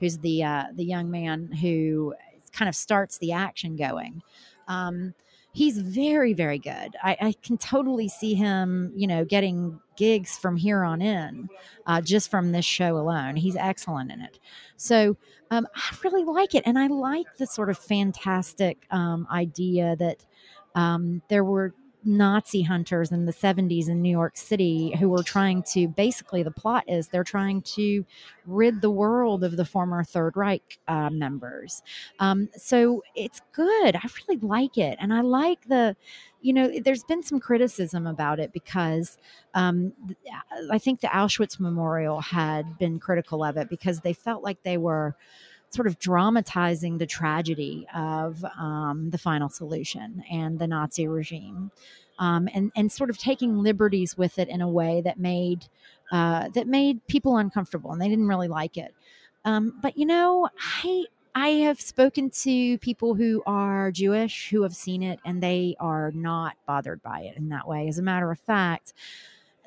who's 0.00 0.18
the 0.18 0.42
uh, 0.42 0.64
the 0.74 0.84
young 0.84 1.08
man 1.08 1.52
who 1.52 2.14
kind 2.52 2.68
of 2.68 2.74
starts 2.74 3.18
the 3.18 3.32
action 3.32 3.76
going. 3.76 4.22
Um, 4.66 5.14
he's 5.56 5.78
very 5.78 6.34
very 6.34 6.58
good. 6.58 6.96
I, 7.02 7.16
I, 7.18 7.34
can 7.42 7.56
totally 7.56 8.08
see 8.08 8.34
him, 8.34 8.92
you 8.94 9.06
know, 9.06 9.24
getting 9.24 9.80
gigs 9.96 10.36
from 10.36 10.54
here 10.54 10.84
on 10.84 11.00
in, 11.00 11.48
uh, 11.86 12.02
just 12.02 12.30
from 12.30 12.52
this 12.52 12.66
show 12.66 12.98
alone. 12.98 13.36
He's 13.36 13.56
excellent 13.56 14.12
in 14.12 14.20
it. 14.20 14.38
So 14.76 15.16
um, 15.50 15.66
I 15.74 15.96
really 16.04 16.24
like 16.24 16.54
it, 16.54 16.62
and 16.66 16.78
I 16.78 16.88
like 16.88 17.38
the 17.38 17.46
sort 17.46 17.70
of 17.70 17.78
fantastic 17.78 18.84
um, 18.90 19.26
idea 19.32 19.96
that 19.96 20.26
um, 20.74 21.22
there 21.30 21.42
were 21.42 21.72
Nazi 22.04 22.62
hunters 22.62 23.10
in 23.10 23.24
the 23.24 23.32
70s 23.32 23.88
in 23.88 24.00
New 24.00 24.10
York 24.10 24.36
City 24.36 24.94
who 24.98 25.08
were 25.08 25.22
trying 25.22 25.62
to 25.64 25.88
basically, 25.88 26.42
the 26.42 26.50
plot 26.50 26.84
is 26.86 27.08
they're 27.08 27.24
trying 27.24 27.62
to 27.62 28.04
rid 28.46 28.80
the 28.80 28.90
world 28.90 29.42
of 29.42 29.56
the 29.56 29.64
former 29.64 30.04
Third 30.04 30.36
Reich 30.36 30.78
uh, 30.88 31.10
members. 31.10 31.82
Um, 32.20 32.48
so 32.56 33.02
it's 33.14 33.40
good. 33.52 33.96
I 33.96 34.08
really 34.28 34.40
like 34.40 34.78
it. 34.78 34.96
And 35.00 35.12
I 35.12 35.20
like 35.22 35.66
the, 35.68 35.96
you 36.40 36.52
know, 36.52 36.70
there's 36.80 37.04
been 37.04 37.22
some 37.22 37.40
criticism 37.40 38.06
about 38.06 38.38
it 38.38 38.52
because 38.52 39.18
um, 39.54 39.92
I 40.70 40.78
think 40.78 41.00
the 41.00 41.08
Auschwitz 41.08 41.58
Memorial 41.58 42.20
had 42.20 42.78
been 42.78 43.00
critical 43.00 43.42
of 43.42 43.56
it 43.56 43.68
because 43.68 44.00
they 44.00 44.12
felt 44.12 44.44
like 44.44 44.62
they 44.62 44.78
were 44.78 45.16
sort 45.76 45.86
of 45.86 45.98
dramatizing 45.98 46.98
the 46.98 47.06
tragedy 47.06 47.86
of 47.94 48.44
um, 48.58 49.10
the 49.10 49.18
final 49.18 49.48
solution 49.48 50.24
and 50.32 50.58
the 50.58 50.66
Nazi 50.66 51.06
regime, 51.06 51.70
um, 52.18 52.48
and 52.54 52.72
and 52.74 52.90
sort 52.90 53.10
of 53.10 53.18
taking 53.18 53.58
liberties 53.58 54.16
with 54.16 54.38
it 54.38 54.48
in 54.48 54.62
a 54.62 54.68
way 54.68 55.02
that 55.02 55.20
made 55.20 55.66
uh, 56.10 56.48
that 56.54 56.66
made 56.66 57.06
people 57.06 57.36
uncomfortable, 57.36 57.92
and 57.92 58.00
they 58.00 58.08
didn't 58.08 58.26
really 58.26 58.48
like 58.48 58.76
it. 58.76 58.94
Um, 59.44 59.78
but 59.82 59.98
you 59.98 60.06
know, 60.06 60.48
I 60.82 61.04
I 61.34 61.48
have 61.48 61.80
spoken 61.80 62.30
to 62.30 62.78
people 62.78 63.14
who 63.14 63.42
are 63.46 63.92
Jewish 63.92 64.48
who 64.48 64.62
have 64.62 64.74
seen 64.74 65.02
it, 65.02 65.20
and 65.24 65.42
they 65.42 65.76
are 65.78 66.10
not 66.12 66.56
bothered 66.66 67.02
by 67.02 67.20
it 67.20 67.36
in 67.36 67.50
that 67.50 67.68
way. 67.68 67.86
As 67.88 67.98
a 67.98 68.02
matter 68.02 68.30
of 68.30 68.38
fact, 68.38 68.94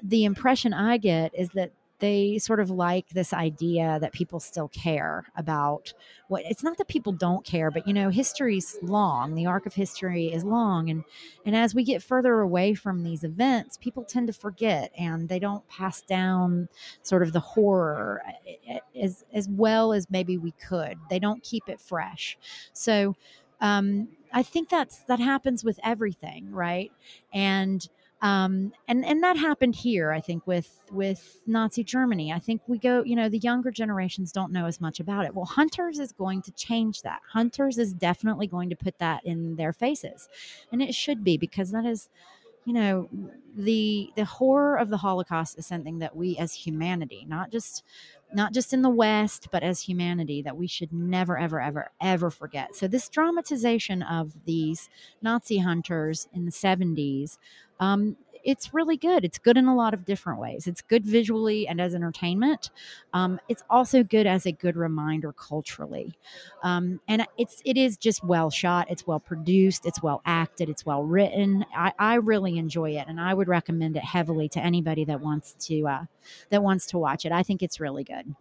the 0.02 0.26
impression 0.26 0.74
I 0.74 0.98
get 0.98 1.36
is 1.36 1.50
that 1.50 1.72
they 2.00 2.38
sort 2.38 2.60
of 2.60 2.70
like 2.70 3.10
this 3.10 3.34
idea 3.34 3.98
that 4.02 4.14
people 4.14 4.40
still 4.40 4.68
care 4.70 5.26
about 5.36 5.94
what 6.28 6.44
it's 6.46 6.64
not 6.64 6.78
that 6.78 6.88
people 6.88 7.12
don't 7.12 7.46
care 7.46 7.72
but 7.72 7.88
you 7.88 7.94
know 7.94 8.10
history's 8.10 8.78
long 8.82 9.36
the 9.36 9.46
arc 9.46 9.66
of 9.66 9.74
history 9.74 10.28
is 10.28 10.44
long 10.44 10.90
and 10.90 11.04
and 11.46 11.56
as 11.56 11.74
we 11.76 11.84
get 11.84 12.02
further 12.04 12.40
away 12.40 12.74
from 12.74 13.04
these 13.04 13.24
events 13.24 13.78
people 13.78 14.04
tend 14.04 14.28
to 14.28 14.34
forget 14.34 14.92
and 14.98 15.30
they 15.30 15.40
don't 15.40 15.68
pass 15.68 16.02
down 16.02 16.68
sort 17.02 17.24
of 17.24 17.34
the 17.34 17.40
horror 17.40 18.22
eh, 18.48 18.54
eh, 18.68 18.80
as 19.02 19.24
as 19.34 19.48
well 19.50 19.94
as 19.94 20.10
maybe 20.10 20.38
we 20.38 20.52
could. 20.52 20.98
They 21.10 21.20
don't 21.20 21.44
keep 21.44 21.68
it 21.68 21.80
fresh. 21.80 22.38
So 22.74 23.16
um 23.62 24.08
i 24.32 24.42
think 24.42 24.70
that's 24.70 25.00
that 25.00 25.20
happens 25.20 25.64
with 25.66 25.80
everything 25.84 26.50
right? 26.52 26.92
And 27.34 27.88
um, 28.22 28.72
and 28.88 29.06
and 29.06 29.24
that 29.24 29.38
happened 29.38 29.76
here 29.76 30.12
i 30.12 30.20
think 30.20 30.46
with 30.46 30.84
with 30.92 31.42
nazi 31.48 31.84
germany. 31.84 32.32
I 32.34 32.40
think 32.40 32.62
we 32.68 32.78
go 32.78 33.04
you 33.04 33.16
know 33.16 33.30
the 33.30 33.38
younger 33.40 33.72
generations 33.72 34.32
don't 34.32 34.52
know 34.52 34.66
as 34.66 34.82
much 34.82 35.00
about 35.00 35.26
it. 35.26 35.34
Well 35.34 35.46
hunters 35.46 36.00
is 36.00 36.12
going 36.12 36.42
to 36.44 36.52
change 36.52 37.02
that. 37.04 37.22
Hunters 37.32 37.78
is 37.78 37.94
definitely 37.94 38.48
going 38.48 38.70
to 38.70 38.76
put 38.76 38.98
that 39.00 39.26
in 39.26 39.56
their 39.56 39.74
faces. 39.74 40.28
And 40.72 40.82
it 40.82 40.96
should 40.96 41.24
be 41.24 41.38
because 41.38 41.72
that 41.72 41.86
is 41.86 42.10
you 42.66 42.74
know 42.74 43.10
the 43.56 44.12
the 44.16 44.26
horror 44.26 44.78
of 44.78 44.90
the 44.90 44.98
holocaust 44.98 45.58
is 45.58 45.66
something 45.66 46.00
that 46.00 46.16
we 46.16 46.38
as 46.38 46.54
humanity 46.54 47.26
not 47.28 47.52
just 47.52 47.84
not 48.34 48.54
just 48.54 48.74
in 48.74 48.82
the 48.82 48.90
west 48.90 49.48
but 49.52 49.64
as 49.64 49.82
humanity 49.82 50.42
that 50.42 50.58
we 50.58 50.68
should 50.68 50.92
never 50.92 51.38
ever 51.38 51.62
ever 51.62 51.92
ever 52.02 52.30
forget. 52.30 52.76
So 52.76 52.88
this 52.88 53.10
dramatization 53.10 54.02
of 54.04 54.34
these 54.46 54.90
nazi 55.22 55.60
hunters 55.60 56.28
in 56.34 56.46
the 56.46 56.52
70s 56.52 57.38
um, 57.80 58.18
it's 58.44 58.74
really 58.74 58.98
good. 58.98 59.26
It's 59.26 59.38
good 59.38 59.58
in 59.58 59.68
a 59.68 59.76
lot 59.76 59.94
of 59.94 60.06
different 60.06 60.40
ways. 60.40 60.68
It's 60.68 60.82
good 60.82 61.06
visually 61.06 61.68
and 61.68 61.80
as 61.80 61.96
entertainment. 61.96 62.72
Um, 63.14 63.40
it's 63.48 63.64
also 63.70 64.04
good 64.04 64.28
as 64.28 64.46
a 64.46 64.52
good 64.52 64.76
reminder 64.76 65.34
culturally, 65.34 66.18
um, 66.64 67.00
and 67.08 67.26
it's 67.38 67.62
it 67.66 67.78
is 67.78 67.98
just 67.98 68.24
well 68.24 68.50
shot. 68.50 68.90
It's 68.90 69.06
well 69.06 69.20
produced. 69.20 69.86
It's 69.86 70.02
well 70.02 70.22
acted. 70.26 70.70
It's 70.70 70.86
well 70.86 71.04
written. 71.04 71.66
I, 71.76 71.94
I 72.00 72.16
really 72.16 72.58
enjoy 72.58 72.92
it, 72.92 73.06
and 73.08 73.20
I 73.20 73.34
would 73.34 73.48
recommend 73.48 73.98
it 73.98 74.04
heavily 74.04 74.50
to 74.50 74.60
anybody 74.60 75.06
that 75.06 75.22
wants 75.22 75.56
to 75.68 75.88
uh, 75.88 76.04
that 76.50 76.64
wants 76.64 76.86
to 76.88 76.98
watch 76.98 77.26
it. 77.26 77.32
I 77.32 77.44
think 77.44 77.62
it's 77.64 77.80
really 77.80 78.04
good. 78.04 78.36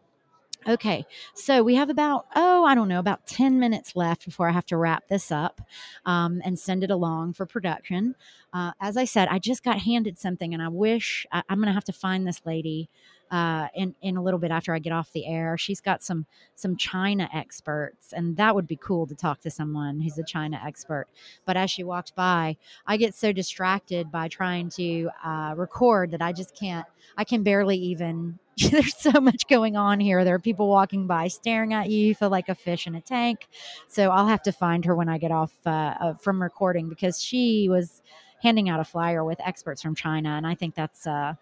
Okay, 0.66 1.06
so 1.34 1.62
we 1.62 1.76
have 1.76 1.88
about, 1.88 2.26
oh, 2.34 2.64
I 2.64 2.74
don't 2.74 2.88
know, 2.88 2.98
about 2.98 3.26
10 3.26 3.58
minutes 3.58 3.94
left 3.94 4.24
before 4.24 4.48
I 4.48 4.52
have 4.52 4.66
to 4.66 4.76
wrap 4.76 5.08
this 5.08 5.30
up 5.30 5.60
um, 6.04 6.42
and 6.44 6.58
send 6.58 6.82
it 6.82 6.90
along 6.90 7.34
for 7.34 7.46
production. 7.46 8.16
Uh, 8.52 8.72
as 8.80 8.96
I 8.96 9.04
said, 9.04 9.28
I 9.28 9.38
just 9.38 9.62
got 9.62 9.78
handed 9.78 10.18
something 10.18 10.52
and 10.52 10.62
I 10.62 10.68
wish 10.68 11.26
I, 11.32 11.42
am 11.48 11.58
going 11.58 11.68
to 11.68 11.72
have 11.72 11.84
to 11.84 11.92
find 11.92 12.26
this 12.26 12.42
lady 12.44 12.90
uh, 13.30 13.68
in 13.74 13.94
in 14.02 14.16
a 14.16 14.22
little 14.22 14.40
bit 14.40 14.50
after 14.50 14.74
I 14.74 14.78
get 14.78 14.92
off 14.92 15.12
the 15.12 15.26
air. 15.26 15.56
She's 15.58 15.80
got 15.80 16.02
some 16.02 16.26
some 16.54 16.76
China 16.76 17.28
experts, 17.34 18.12
and 18.12 18.36
that 18.36 18.54
would 18.54 18.66
be 18.66 18.76
cool 18.76 19.06
to 19.06 19.14
talk 19.14 19.40
to 19.40 19.50
someone 19.50 20.00
who's 20.00 20.18
a 20.18 20.24
China 20.24 20.60
expert. 20.64 21.06
But 21.44 21.56
as 21.56 21.70
she 21.70 21.84
walked 21.84 22.14
by, 22.14 22.56
I 22.86 22.96
get 22.96 23.14
so 23.14 23.32
distracted 23.32 24.10
by 24.10 24.28
trying 24.28 24.70
to 24.70 25.10
uh, 25.24 25.54
record 25.56 26.10
that 26.12 26.22
I 26.22 26.32
just 26.32 26.56
can't. 26.56 26.86
I 27.16 27.24
can 27.24 27.42
barely 27.42 27.76
even. 27.76 28.38
There's 28.70 28.96
so 28.96 29.20
much 29.20 29.46
going 29.46 29.76
on 29.76 30.00
here. 30.00 30.24
There 30.24 30.34
are 30.34 30.40
people 30.40 30.68
walking 30.68 31.06
by 31.06 31.28
staring 31.28 31.74
at 31.74 31.90
you. 31.90 32.08
You 32.08 32.14
feel 32.14 32.28
like 32.28 32.48
a 32.48 32.56
fish 32.56 32.88
in 32.88 32.96
a 32.96 33.00
tank. 33.00 33.46
So 33.86 34.10
I'll 34.10 34.26
have 34.26 34.42
to 34.42 34.52
find 34.52 34.84
her 34.84 34.96
when 34.96 35.08
I 35.08 35.18
get 35.18 35.30
off 35.30 35.52
uh, 35.64 36.14
from 36.14 36.42
recording 36.42 36.88
because 36.88 37.22
she 37.22 37.68
was 37.68 38.02
handing 38.42 38.68
out 38.68 38.80
a 38.80 38.84
flyer 38.84 39.24
with 39.24 39.40
experts 39.40 39.82
from 39.82 39.94
China, 39.94 40.30
and 40.30 40.46
I 40.46 40.54
think 40.54 40.74
that's 40.74 41.06
uh, 41.06 41.34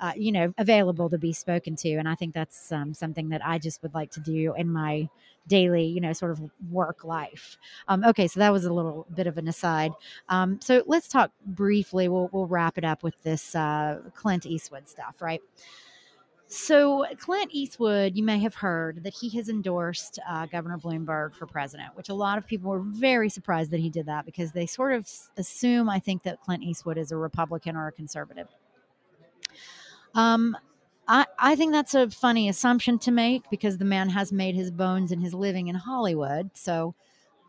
uh, 0.00 0.12
you 0.16 0.32
know, 0.32 0.52
available 0.58 1.08
to 1.10 1.18
be 1.18 1.32
spoken 1.32 1.76
to. 1.76 1.94
And 1.94 2.08
I 2.08 2.14
think 2.14 2.34
that's 2.34 2.72
um, 2.72 2.94
something 2.94 3.28
that 3.30 3.44
I 3.44 3.58
just 3.58 3.82
would 3.82 3.94
like 3.94 4.10
to 4.12 4.20
do 4.20 4.54
in 4.56 4.70
my 4.70 5.08
daily, 5.46 5.84
you 5.84 6.00
know, 6.00 6.12
sort 6.12 6.30
of 6.30 6.40
work 6.70 7.04
life. 7.04 7.58
Um, 7.88 8.04
okay, 8.04 8.26
so 8.26 8.40
that 8.40 8.52
was 8.52 8.64
a 8.64 8.72
little 8.72 9.06
bit 9.14 9.26
of 9.26 9.38
an 9.38 9.48
aside. 9.48 9.92
Um, 10.28 10.58
so 10.60 10.82
let's 10.86 11.08
talk 11.08 11.30
briefly. 11.46 12.08
We'll 12.08 12.30
we'll 12.32 12.46
wrap 12.46 12.78
it 12.78 12.84
up 12.84 13.02
with 13.02 13.14
this 13.22 13.54
uh, 13.54 14.00
Clint 14.14 14.46
Eastwood 14.46 14.88
stuff, 14.88 15.20
right? 15.20 15.42
So, 16.46 17.04
Clint 17.18 17.50
Eastwood, 17.52 18.16
you 18.16 18.22
may 18.22 18.38
have 18.38 18.54
heard 18.54 19.02
that 19.02 19.14
he 19.14 19.28
has 19.30 19.48
endorsed 19.48 20.20
uh, 20.28 20.46
Governor 20.46 20.78
Bloomberg 20.78 21.34
for 21.34 21.46
president, 21.46 21.96
which 21.96 22.10
a 22.10 22.14
lot 22.14 22.38
of 22.38 22.46
people 22.46 22.70
were 22.70 22.80
very 22.80 23.28
surprised 23.28 23.70
that 23.70 23.80
he 23.80 23.88
did 23.88 24.06
that 24.06 24.26
because 24.26 24.52
they 24.52 24.66
sort 24.66 24.92
of 24.92 25.08
assume, 25.38 25.88
I 25.88 25.98
think, 25.98 26.22
that 26.22 26.40
Clint 26.42 26.62
Eastwood 26.62 26.98
is 26.98 27.10
a 27.10 27.16
Republican 27.16 27.76
or 27.76 27.88
a 27.88 27.92
conservative. 27.92 28.46
Um, 30.14 30.56
I, 31.06 31.26
I 31.38 31.56
think 31.56 31.72
that's 31.72 31.94
a 31.94 32.08
funny 32.10 32.48
assumption 32.48 32.98
to 33.00 33.10
make 33.10 33.48
because 33.50 33.78
the 33.78 33.84
man 33.84 34.08
has 34.10 34.32
made 34.32 34.54
his 34.54 34.70
bones 34.70 35.12
and 35.12 35.22
his 35.22 35.34
living 35.34 35.68
in 35.68 35.74
Hollywood. 35.74 36.50
So, 36.54 36.94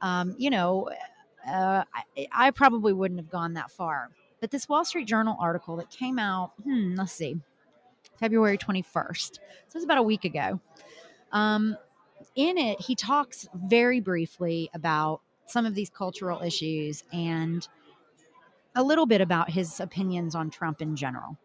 um, 0.02 0.36
you 0.38 0.50
know, 0.50 0.90
uh, 1.48 1.84
I, 1.94 2.28
I, 2.32 2.52
probably 2.52 2.92
wouldn't 2.92 3.20
have 3.20 3.30
gone 3.30 3.54
that 3.54 3.72
far. 3.72 4.10
But 4.42 4.52
this 4.52 4.68
Wall 4.68 4.84
Street 4.84 5.08
Journal 5.08 5.38
article 5.40 5.78
that 5.78 5.90
came 5.90 6.20
out, 6.20 6.52
hmm, 6.64 6.96
let's 6.96 7.14
see, 7.14 7.38
February 8.20 8.58
21st. 8.58 9.36
So 9.36 9.40
it 9.40 9.76
was 9.76 9.84
about 9.84 10.00
a 10.00 10.04
week 10.04 10.26
ago. 10.26 10.60
Um, 11.32 11.78
in 12.36 12.58
it, 12.58 12.82
he 12.82 12.96
talks 12.96 13.48
very 13.54 14.00
briefly 14.00 14.70
about 14.74 15.22
some 15.46 15.66
of 15.66 15.76
these 15.76 15.90
cultural 15.90 16.42
issues 16.42 17.04
and 17.14 17.68
a 18.76 18.84
little 18.84 19.06
bit 19.06 19.22
about 19.22 19.50
his 19.50 19.80
opinions 19.80 20.36
on 20.36 20.50
Trump 20.50 20.82
in 20.82 20.96
general. 20.96 21.38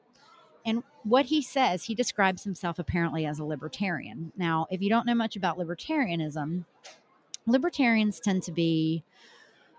And 0.64 0.83
what 1.05 1.27
he 1.27 1.42
says, 1.42 1.85
he 1.85 1.94
describes 1.94 2.44
himself 2.44 2.79
apparently 2.79 3.27
as 3.27 3.38
a 3.38 3.44
libertarian. 3.44 4.33
Now, 4.37 4.66
if 4.70 4.83
you 4.83 4.90
don't 4.90 5.07
know 5.07 5.14
much 5.14 5.37
about 5.37 5.59
libertarianism, 5.59 6.64
libertarians 7.46 8.20
tend 8.20 8.42
to 8.44 8.53
be 8.53 9.03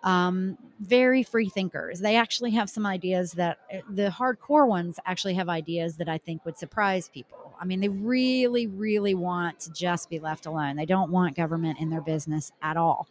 um, 0.03 0.57
very 0.79 1.23
free 1.23 1.49
thinkers. 1.49 1.99
They 1.99 2.15
actually 2.15 2.51
have 2.51 2.69
some 2.69 2.85
ideas 2.85 3.33
that 3.33 3.59
eh, 3.69 3.81
the 3.89 4.09
hardcore 4.09 4.67
ones 4.67 4.99
actually 5.05 5.35
have 5.35 5.49
ideas 5.49 5.97
that 5.97 6.09
I 6.09 6.17
think 6.17 6.43
would 6.45 6.57
surprise 6.57 7.09
people. 7.09 7.55
I 7.59 7.65
mean, 7.65 7.79
they 7.79 7.89
really, 7.89 8.65
really 8.65 9.13
want 9.13 9.59
to 9.61 9.71
just 9.71 10.09
be 10.09 10.17
left 10.17 10.47
alone. 10.47 10.75
They 10.75 10.87
don't 10.87 11.11
want 11.11 11.35
government 11.35 11.79
in 11.79 11.91
their 11.91 12.01
business 12.01 12.51
at 12.63 12.77
all. 12.77 13.07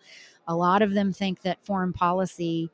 A 0.48 0.56
lot 0.56 0.82
of 0.82 0.92
them 0.92 1.12
think 1.12 1.42
that 1.42 1.64
foreign 1.64 1.92
policy, 1.92 2.70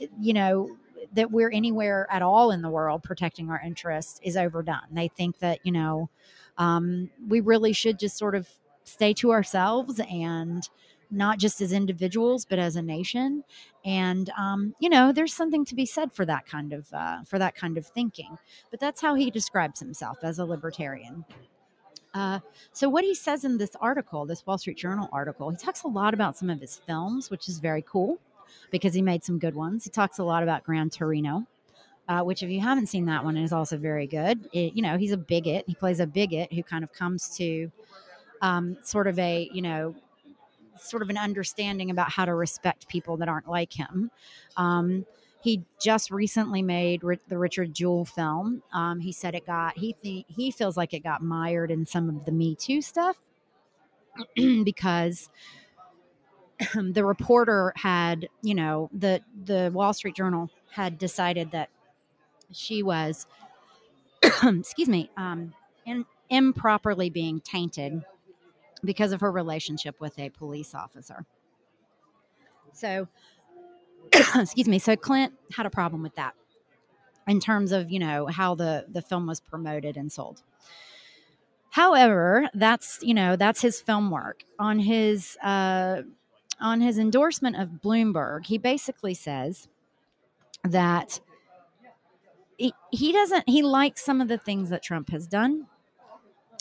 eh, 0.00 0.06
you 0.20 0.32
know, 0.32 0.76
that 1.12 1.30
we're 1.30 1.50
anywhere 1.50 2.06
at 2.10 2.22
all 2.22 2.50
in 2.50 2.62
the 2.62 2.70
world 2.70 3.02
protecting 3.02 3.50
our 3.50 3.60
interests 3.64 4.20
is 4.22 4.36
overdone. 4.36 4.86
They 4.92 5.08
think 5.08 5.38
that, 5.38 5.60
you 5.64 5.72
know, 5.72 6.10
um, 6.58 7.10
we 7.28 7.40
really 7.40 7.72
should 7.72 7.98
just 7.98 8.18
sort 8.18 8.34
of 8.34 8.48
stay 8.84 9.14
to 9.14 9.30
ourselves 9.32 10.00
and 10.10 10.68
not 11.10 11.38
just 11.38 11.60
as 11.60 11.72
individuals 11.72 12.44
but 12.44 12.58
as 12.58 12.76
a 12.76 12.82
nation. 12.82 13.44
And 13.84 14.30
um, 14.38 14.74
you 14.78 14.88
know 14.88 15.12
there's 15.12 15.34
something 15.34 15.64
to 15.66 15.74
be 15.74 15.86
said 15.86 16.12
for 16.12 16.24
that 16.26 16.46
kind 16.46 16.72
of 16.72 16.92
uh, 16.92 17.24
for 17.24 17.38
that 17.38 17.54
kind 17.54 17.78
of 17.78 17.86
thinking. 17.86 18.38
But 18.70 18.80
that's 18.80 19.00
how 19.00 19.14
he 19.14 19.30
describes 19.30 19.80
himself 19.80 20.18
as 20.22 20.38
a 20.38 20.44
libertarian. 20.44 21.24
Uh, 22.12 22.40
so 22.72 22.88
what 22.88 23.04
he 23.04 23.14
says 23.14 23.44
in 23.44 23.56
this 23.56 23.70
article 23.80 24.26
this 24.26 24.44
wall 24.44 24.58
street 24.58 24.76
journal 24.76 25.08
article 25.12 25.48
he 25.50 25.56
talks 25.56 25.84
a 25.84 25.88
lot 25.88 26.12
about 26.12 26.36
some 26.36 26.50
of 26.50 26.60
his 26.60 26.74
films 26.74 27.30
which 27.30 27.48
is 27.48 27.60
very 27.60 27.82
cool 27.82 28.18
because 28.70 28.94
he 28.94 29.02
made 29.02 29.24
some 29.24 29.38
good 29.38 29.54
ones. 29.54 29.84
He 29.84 29.90
talks 29.90 30.18
a 30.18 30.24
lot 30.24 30.42
about 30.42 30.64
Gran 30.64 30.90
Torino, 30.90 31.46
uh, 32.08 32.22
which 32.22 32.42
if 32.42 32.50
you 32.50 32.60
haven't 32.60 32.86
seen 32.86 33.06
that 33.06 33.24
one 33.24 33.36
is 33.36 33.52
also 33.52 33.76
very 33.76 34.06
good. 34.06 34.48
It, 34.52 34.74
you 34.74 34.82
know, 34.82 34.96
he's 34.96 35.12
a 35.12 35.16
bigot. 35.16 35.64
He 35.66 35.74
plays 35.74 36.00
a 36.00 36.06
bigot 36.06 36.52
who 36.52 36.62
kind 36.62 36.84
of 36.84 36.92
comes 36.92 37.36
to 37.36 37.70
um, 38.42 38.76
sort 38.82 39.06
of 39.06 39.18
a 39.18 39.48
you 39.52 39.62
know 39.62 39.94
sort 40.78 41.02
of 41.02 41.10
an 41.10 41.18
understanding 41.18 41.90
about 41.90 42.10
how 42.10 42.24
to 42.24 42.34
respect 42.34 42.88
people 42.88 43.16
that 43.18 43.28
aren't 43.28 43.48
like 43.48 43.72
him. 43.72 44.10
Um, 44.56 45.06
he 45.42 45.62
just 45.80 46.10
recently 46.10 46.62
made 46.62 47.02
the 47.28 47.38
Richard 47.38 47.74
Jewell 47.74 48.04
film. 48.04 48.62
Um, 48.72 49.00
he 49.00 49.12
said 49.12 49.34
it 49.34 49.46
got 49.46 49.78
he 49.78 49.94
th- 50.02 50.26
he 50.28 50.50
feels 50.50 50.76
like 50.76 50.92
it 50.92 51.00
got 51.02 51.22
mired 51.22 51.70
in 51.70 51.86
some 51.86 52.08
of 52.08 52.24
the 52.24 52.32
Me 52.32 52.54
Too 52.54 52.82
stuff 52.82 53.16
because 54.64 55.30
the 56.74 57.04
reporter 57.04 57.72
had, 57.76 58.28
you 58.42 58.54
know, 58.54 58.90
the 58.92 59.20
the 59.44 59.70
Wall 59.72 59.92
Street 59.92 60.14
Journal 60.14 60.50
had 60.70 60.98
decided 60.98 61.50
that 61.52 61.70
she 62.52 62.82
was, 62.82 63.26
excuse 64.22 64.88
me, 64.88 65.10
um, 65.16 65.54
in, 65.86 66.04
improperly 66.28 67.10
being 67.10 67.40
tainted 67.40 68.04
because 68.84 69.12
of 69.12 69.20
her 69.20 69.30
relationship 69.30 70.00
with 70.00 70.18
a 70.18 70.30
police 70.30 70.74
officer. 70.74 71.24
So, 72.72 73.08
excuse 74.34 74.68
me. 74.68 74.78
So 74.78 74.96
Clint 74.96 75.34
had 75.54 75.66
a 75.66 75.70
problem 75.70 76.02
with 76.02 76.14
that 76.16 76.34
in 77.26 77.40
terms 77.40 77.72
of 77.72 77.90
you 77.90 77.98
know 77.98 78.26
how 78.26 78.54
the 78.54 78.86
the 78.88 79.02
film 79.02 79.26
was 79.26 79.40
promoted 79.40 79.96
and 79.96 80.10
sold. 80.10 80.42
However, 81.70 82.48
that's 82.54 82.98
you 83.02 83.14
know 83.14 83.36
that's 83.36 83.62
his 83.62 83.80
film 83.80 84.10
work 84.10 84.44
on 84.58 84.78
his 84.78 85.36
uh, 85.42 86.02
on 86.60 86.80
his 86.80 86.98
endorsement 86.98 87.56
of 87.56 87.80
Bloomberg. 87.82 88.46
He 88.46 88.58
basically 88.58 89.14
says 89.14 89.68
that 90.64 91.20
he, 92.56 92.74
he 92.90 93.12
doesn't 93.12 93.48
he 93.48 93.62
likes 93.62 94.04
some 94.04 94.20
of 94.20 94.28
the 94.28 94.38
things 94.38 94.68
that 94.70 94.82
Trump 94.82 95.10
has 95.10 95.26
done 95.26 95.66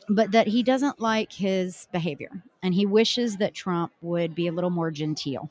but 0.10 0.32
that 0.32 0.48
he 0.48 0.64
doesn't 0.64 1.00
like 1.00 1.32
his 1.32 1.88
behavior 1.92 2.44
and 2.64 2.74
he 2.74 2.86
wishes 2.86 3.38
that 3.38 3.54
Trump 3.54 3.92
would 4.02 4.34
be 4.34 4.48
a 4.48 4.52
little 4.52 4.72
more 4.72 4.90
genteel. 4.90 5.50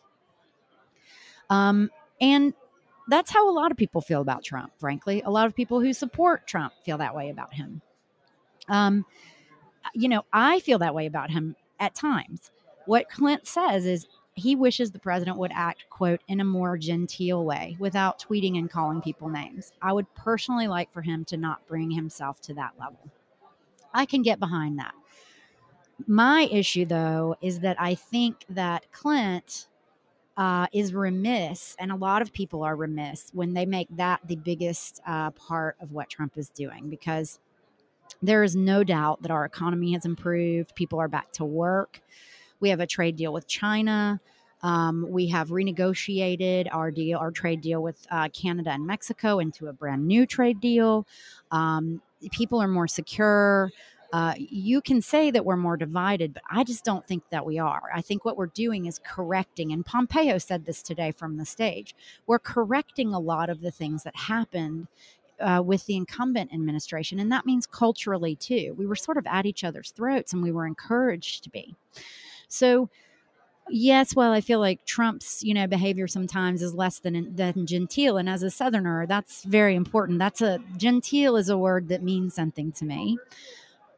Um, 1.48 1.90
and 2.20 2.52
that's 3.06 3.30
how 3.30 3.48
a 3.48 3.54
lot 3.54 3.70
of 3.70 3.76
people 3.76 4.00
feel 4.00 4.20
about 4.20 4.42
Trump, 4.42 4.72
frankly. 4.78 5.22
A 5.24 5.30
lot 5.30 5.46
of 5.46 5.54
people 5.54 5.80
who 5.80 5.92
support 5.92 6.46
Trump 6.46 6.74
feel 6.84 6.98
that 6.98 7.14
way 7.14 7.30
about 7.30 7.54
him. 7.54 7.80
Um, 8.68 9.06
you 9.94 10.08
know, 10.08 10.24
I 10.32 10.60
feel 10.60 10.78
that 10.80 10.94
way 10.94 11.06
about 11.06 11.30
him 11.30 11.54
at 11.78 11.94
times. 11.94 12.50
What 12.84 13.08
Clint 13.08 13.46
says 13.46 13.86
is 13.86 14.06
he 14.38 14.56
wishes 14.56 14.90
the 14.90 14.98
president 14.98 15.38
would 15.38 15.52
act, 15.54 15.84
quote, 15.90 16.20
in 16.28 16.40
a 16.40 16.44
more 16.44 16.76
genteel 16.78 17.44
way 17.44 17.76
without 17.78 18.18
tweeting 18.18 18.58
and 18.58 18.70
calling 18.70 19.00
people 19.00 19.28
names. 19.28 19.72
I 19.82 19.92
would 19.92 20.12
personally 20.14 20.68
like 20.68 20.92
for 20.92 21.02
him 21.02 21.24
to 21.26 21.36
not 21.36 21.66
bring 21.66 21.90
himself 21.90 22.40
to 22.42 22.54
that 22.54 22.72
level. 22.78 22.98
I 23.92 24.06
can 24.06 24.22
get 24.22 24.38
behind 24.38 24.78
that. 24.78 24.94
My 26.06 26.48
issue, 26.50 26.84
though, 26.84 27.36
is 27.40 27.60
that 27.60 27.80
I 27.80 27.94
think 27.94 28.44
that 28.50 28.90
Clint 28.92 29.68
uh, 30.36 30.68
is 30.72 30.94
remiss, 30.94 31.74
and 31.80 31.90
a 31.90 31.96
lot 31.96 32.22
of 32.22 32.32
people 32.32 32.62
are 32.62 32.76
remiss 32.76 33.30
when 33.32 33.54
they 33.54 33.66
make 33.66 33.88
that 33.96 34.20
the 34.24 34.36
biggest 34.36 35.00
uh, 35.06 35.32
part 35.32 35.76
of 35.80 35.90
what 35.90 36.08
Trump 36.08 36.38
is 36.38 36.48
doing 36.50 36.88
because 36.88 37.40
there 38.22 38.44
is 38.44 38.54
no 38.54 38.84
doubt 38.84 39.22
that 39.22 39.30
our 39.30 39.44
economy 39.44 39.92
has 39.92 40.04
improved. 40.04 40.74
People 40.76 41.00
are 41.00 41.08
back 41.08 41.32
to 41.32 41.44
work. 41.44 42.00
We 42.60 42.70
have 42.70 42.80
a 42.80 42.86
trade 42.86 43.16
deal 43.16 43.32
with 43.32 43.46
China. 43.46 44.20
Um, 44.62 45.06
we 45.08 45.28
have 45.28 45.50
renegotiated 45.50 46.68
our 46.72 46.90
deal, 46.90 47.18
our 47.18 47.30
trade 47.30 47.60
deal 47.60 47.82
with 47.82 48.06
uh, 48.10 48.28
Canada 48.30 48.70
and 48.70 48.86
Mexico 48.86 49.38
into 49.38 49.68
a 49.68 49.72
brand 49.72 50.06
new 50.06 50.26
trade 50.26 50.60
deal. 50.60 51.06
Um, 51.50 52.02
people 52.32 52.60
are 52.60 52.68
more 52.68 52.88
secure. 52.88 53.70
Uh, 54.12 54.34
you 54.38 54.80
can 54.80 55.02
say 55.02 55.30
that 55.30 55.44
we're 55.44 55.56
more 55.56 55.76
divided, 55.76 56.32
but 56.32 56.42
I 56.50 56.64
just 56.64 56.84
don't 56.84 57.06
think 57.06 57.24
that 57.30 57.44
we 57.44 57.58
are. 57.58 57.82
I 57.94 58.00
think 58.00 58.24
what 58.24 58.38
we're 58.38 58.46
doing 58.46 58.86
is 58.86 58.98
correcting, 59.04 59.70
and 59.70 59.84
Pompeo 59.84 60.38
said 60.38 60.64
this 60.64 60.82
today 60.82 61.12
from 61.12 61.36
the 61.36 61.44
stage. 61.44 61.94
We're 62.26 62.38
correcting 62.38 63.12
a 63.12 63.20
lot 63.20 63.50
of 63.50 63.60
the 63.60 63.70
things 63.70 64.04
that 64.04 64.16
happened 64.16 64.88
uh, 65.40 65.62
with 65.64 65.84
the 65.84 65.96
incumbent 65.96 66.54
administration, 66.54 67.20
and 67.20 67.30
that 67.30 67.44
means 67.44 67.66
culturally 67.66 68.34
too. 68.34 68.74
We 68.78 68.86
were 68.86 68.96
sort 68.96 69.18
of 69.18 69.26
at 69.26 69.44
each 69.44 69.62
other's 69.62 69.90
throats, 69.90 70.32
and 70.32 70.42
we 70.42 70.52
were 70.52 70.66
encouraged 70.66 71.44
to 71.44 71.50
be. 71.50 71.76
So, 72.48 72.88
yes, 73.68 74.16
well, 74.16 74.32
I 74.32 74.40
feel 74.40 74.60
like 74.60 74.84
Trump's 74.84 75.42
you 75.42 75.54
know 75.54 75.66
behavior 75.66 76.06
sometimes 76.06 76.62
is 76.62 76.74
less 76.74 76.98
than 76.98 77.34
than 77.36 77.66
genteel, 77.66 78.16
and 78.16 78.28
as 78.28 78.42
a 78.42 78.50
Southerner, 78.50 79.06
that's 79.06 79.44
very 79.44 79.74
important. 79.74 80.18
That's 80.18 80.42
a 80.42 80.60
genteel 80.76 81.36
is 81.36 81.48
a 81.48 81.58
word 81.58 81.88
that 81.88 82.02
means 82.02 82.34
something 82.34 82.72
to 82.72 82.84
me. 82.84 83.18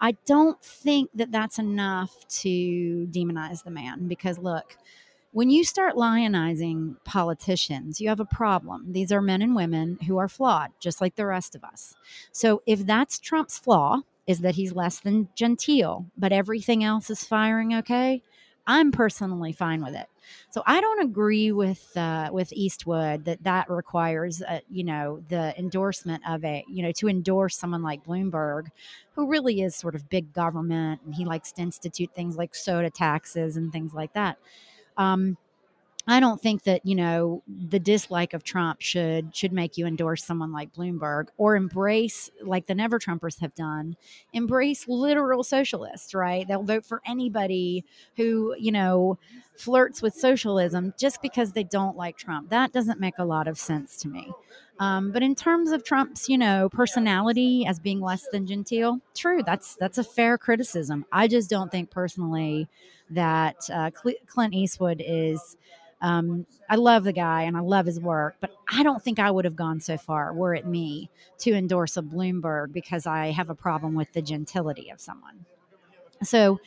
I 0.00 0.12
don't 0.24 0.60
think 0.62 1.10
that 1.14 1.30
that's 1.30 1.58
enough 1.58 2.26
to 2.40 3.06
demonize 3.10 3.64
the 3.64 3.70
man 3.70 4.08
because 4.08 4.38
look, 4.38 4.76
when 5.32 5.50
you 5.50 5.62
start 5.62 5.94
lionizing 5.94 6.96
politicians, 7.04 8.00
you 8.00 8.08
have 8.08 8.18
a 8.18 8.24
problem. 8.24 8.92
These 8.92 9.12
are 9.12 9.20
men 9.20 9.42
and 9.42 9.54
women 9.54 9.98
who 10.06 10.16
are 10.16 10.28
flawed, 10.28 10.70
just 10.80 11.00
like 11.00 11.16
the 11.16 11.26
rest 11.26 11.54
of 11.54 11.64
us. 11.64 11.94
So 12.32 12.62
if 12.66 12.86
that's 12.86 13.18
Trump's 13.18 13.58
flaw, 13.58 14.00
is 14.26 14.40
that 14.40 14.54
he's 14.54 14.72
less 14.72 15.00
than 15.00 15.28
genteel, 15.34 16.06
but 16.16 16.32
everything 16.32 16.84
else 16.84 17.10
is 17.10 17.24
firing 17.24 17.74
okay, 17.74 18.22
I'm 18.66 18.92
personally 18.92 19.52
fine 19.52 19.82
with 19.82 19.94
it. 19.94 20.06
So 20.50 20.62
I 20.66 20.80
don't 20.80 21.02
agree 21.02 21.50
with 21.50 21.96
uh, 21.96 22.30
with 22.32 22.52
Eastwood 22.52 23.24
that 23.24 23.42
that 23.42 23.68
requires, 23.70 24.42
uh, 24.42 24.60
you 24.68 24.84
know, 24.84 25.22
the 25.28 25.58
endorsement 25.58 26.22
of 26.28 26.44
a, 26.44 26.64
you 26.68 26.82
know, 26.82 26.92
to 26.92 27.08
endorse 27.08 27.56
someone 27.56 27.82
like 27.82 28.04
Bloomberg, 28.04 28.68
who 29.14 29.26
really 29.28 29.62
is 29.62 29.74
sort 29.74 29.94
of 29.94 30.08
big 30.08 30.32
government 30.32 31.00
and 31.04 31.14
he 31.14 31.24
likes 31.24 31.52
to 31.52 31.62
institute 31.62 32.10
things 32.14 32.36
like 32.36 32.54
soda 32.54 32.90
taxes 32.90 33.56
and 33.56 33.72
things 33.72 33.94
like 33.94 34.12
that. 34.12 34.38
Um, 34.96 35.36
I 36.06 36.18
don't 36.18 36.40
think 36.40 36.64
that 36.64 36.84
you 36.84 36.94
know 36.94 37.42
the 37.46 37.78
dislike 37.78 38.34
of 38.34 38.42
Trump 38.42 38.80
should 38.80 39.34
should 39.36 39.52
make 39.52 39.76
you 39.76 39.86
endorse 39.86 40.24
someone 40.24 40.52
like 40.52 40.72
Bloomberg 40.72 41.28
or 41.36 41.56
embrace 41.56 42.30
like 42.42 42.66
the 42.66 42.74
Never 42.74 42.98
Trumpers 42.98 43.40
have 43.40 43.54
done, 43.54 43.96
embrace 44.32 44.88
literal 44.88 45.44
socialists. 45.44 46.14
Right? 46.14 46.46
They'll 46.48 46.62
vote 46.62 46.84
for 46.86 47.02
anybody 47.06 47.84
who 48.16 48.54
you 48.58 48.72
know 48.72 49.18
flirts 49.56 50.00
with 50.00 50.14
socialism 50.14 50.94
just 50.98 51.20
because 51.20 51.52
they 51.52 51.64
don't 51.64 51.96
like 51.96 52.16
Trump. 52.16 52.50
That 52.50 52.72
doesn't 52.72 52.98
make 52.98 53.18
a 53.18 53.24
lot 53.24 53.46
of 53.46 53.58
sense 53.58 53.96
to 53.98 54.08
me. 54.08 54.32
Um, 54.80 55.12
but 55.12 55.22
in 55.22 55.34
terms 55.34 55.72
of 55.72 55.84
Trump's, 55.84 56.26
you 56.30 56.38
know, 56.38 56.70
personality 56.70 57.66
as 57.66 57.78
being 57.78 58.00
less 58.00 58.26
than 58.32 58.46
genteel, 58.46 58.98
true. 59.14 59.42
That's 59.44 59.76
that's 59.76 59.98
a 59.98 60.04
fair 60.04 60.38
criticism. 60.38 61.04
I 61.12 61.28
just 61.28 61.50
don't 61.50 61.70
think 61.70 61.90
personally 61.90 62.66
that 63.10 63.56
uh, 63.70 63.90
Clint 63.90 64.54
Eastwood 64.54 65.02
is 65.06 65.56
um, 66.00 66.46
I 66.68 66.76
love 66.76 67.04
the 67.04 67.12
guy 67.12 67.42
and 67.42 67.56
I 67.56 67.60
love 67.60 67.86
his 67.86 68.00
work, 68.00 68.36
but 68.40 68.52
I 68.72 68.82
don't 68.82 69.02
think 69.02 69.18
I 69.18 69.30
would 69.30 69.44
have 69.44 69.56
gone 69.56 69.80
so 69.80 69.96
far 69.98 70.32
were 70.32 70.54
it 70.54 70.66
me 70.66 71.10
to 71.38 71.52
endorse 71.52 71.96
a 71.96 72.02
Bloomberg 72.02 72.72
because 72.72 73.06
I 73.06 73.28
have 73.32 73.50
a 73.50 73.54
problem 73.54 73.94
with 73.94 74.12
the 74.12 74.22
gentility 74.22 74.90
of 74.90 75.00
someone. 75.00 75.44
So, 76.22 76.60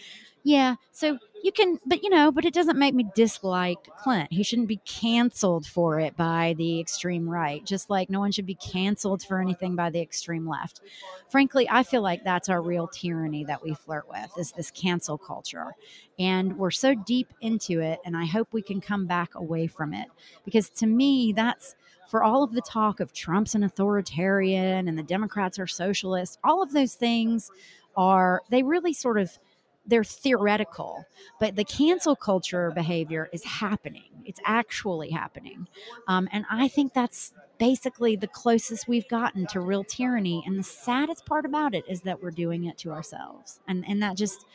yeah, 0.43 0.75
so 0.91 1.17
you 1.41 1.51
can, 1.51 1.79
but 1.85 2.03
you 2.03 2.09
know, 2.09 2.31
but 2.31 2.45
it 2.45 2.53
doesn't 2.53 2.77
make 2.77 2.93
me 2.93 3.05
dislike 3.15 3.77
Clint. 3.97 4.31
He 4.31 4.43
shouldn't 4.43 4.67
be 4.67 4.81
canceled 4.85 5.65
for 5.65 5.99
it 5.99 6.15
by 6.17 6.53
the 6.57 6.79
extreme 6.79 7.29
right, 7.29 7.63
just 7.65 7.89
like 7.89 8.09
no 8.09 8.19
one 8.19 8.31
should 8.31 8.45
be 8.45 8.55
canceled 8.55 9.23
for 9.23 9.39
anything 9.39 9.75
by 9.75 9.89
the 9.89 10.01
extreme 10.01 10.47
left. 10.47 10.81
Frankly, 11.29 11.67
I 11.69 11.83
feel 11.83 12.01
like 12.01 12.23
that's 12.23 12.49
our 12.49 12.61
real 12.61 12.87
tyranny 12.87 13.45
that 13.45 13.63
we 13.63 13.73
flirt 13.73 14.07
with 14.09 14.31
is 14.37 14.51
this 14.51 14.71
cancel 14.71 15.17
culture. 15.17 15.75
And 16.19 16.57
we're 16.57 16.71
so 16.71 16.93
deep 16.93 17.33
into 17.41 17.79
it, 17.79 17.99
and 18.05 18.15
I 18.15 18.25
hope 18.25 18.49
we 18.51 18.61
can 18.61 18.81
come 18.81 19.05
back 19.05 19.35
away 19.35 19.67
from 19.67 19.93
it 19.93 20.07
because 20.43 20.69
to 20.71 20.85
me, 20.87 21.33
that's 21.33 21.75
for 22.09 22.23
all 22.23 22.43
of 22.43 22.53
the 22.53 22.61
talk 22.61 22.99
of 22.99 23.13
Trump's 23.13 23.55
an 23.55 23.63
authoritarian 23.63 24.87
and 24.87 24.97
the 24.97 25.03
Democrats 25.03 25.57
are 25.57 25.67
socialist, 25.67 26.37
all 26.43 26.61
of 26.61 26.73
those 26.73 26.95
things 26.95 27.49
are, 27.95 28.41
they 28.49 28.61
really 28.63 28.93
sort 28.93 29.19
of 29.19 29.37
they're 29.85 30.03
theoretical, 30.03 31.05
but 31.39 31.55
the 31.55 31.63
cancel 31.63 32.15
culture 32.15 32.71
behavior 32.71 33.29
is 33.33 33.43
happening. 33.43 34.23
It's 34.25 34.39
actually 34.45 35.09
happening. 35.09 35.67
Um, 36.07 36.29
and 36.31 36.45
I 36.49 36.67
think 36.67 36.93
that's 36.93 37.33
basically 37.57 38.15
the 38.15 38.27
closest 38.27 38.87
we've 38.87 39.07
gotten 39.09 39.45
to 39.47 39.59
real 39.59 39.83
tyranny. 39.83 40.43
And 40.45 40.57
the 40.57 40.63
saddest 40.63 41.25
part 41.25 41.45
about 41.45 41.75
it 41.75 41.83
is 41.87 42.01
that 42.01 42.21
we're 42.23 42.31
doing 42.31 42.65
it 42.65 42.77
to 42.79 42.91
ourselves. 42.91 43.59
And, 43.67 43.83
and 43.87 44.01
that 44.01 44.15
just, 44.15 44.45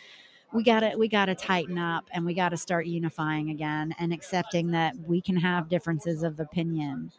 we 0.52 0.62
gotta 0.62 0.94
we 0.96 1.08
gotta 1.08 1.34
tighten 1.34 1.78
up 1.78 2.08
and 2.12 2.24
we 2.24 2.34
gotta 2.34 2.56
start 2.56 2.86
unifying 2.86 3.50
again 3.50 3.94
and 3.98 4.12
accepting 4.12 4.70
that 4.70 4.96
we 5.06 5.20
can 5.20 5.36
have 5.36 5.68
differences 5.68 6.22
of 6.22 6.40
opinion 6.40 7.10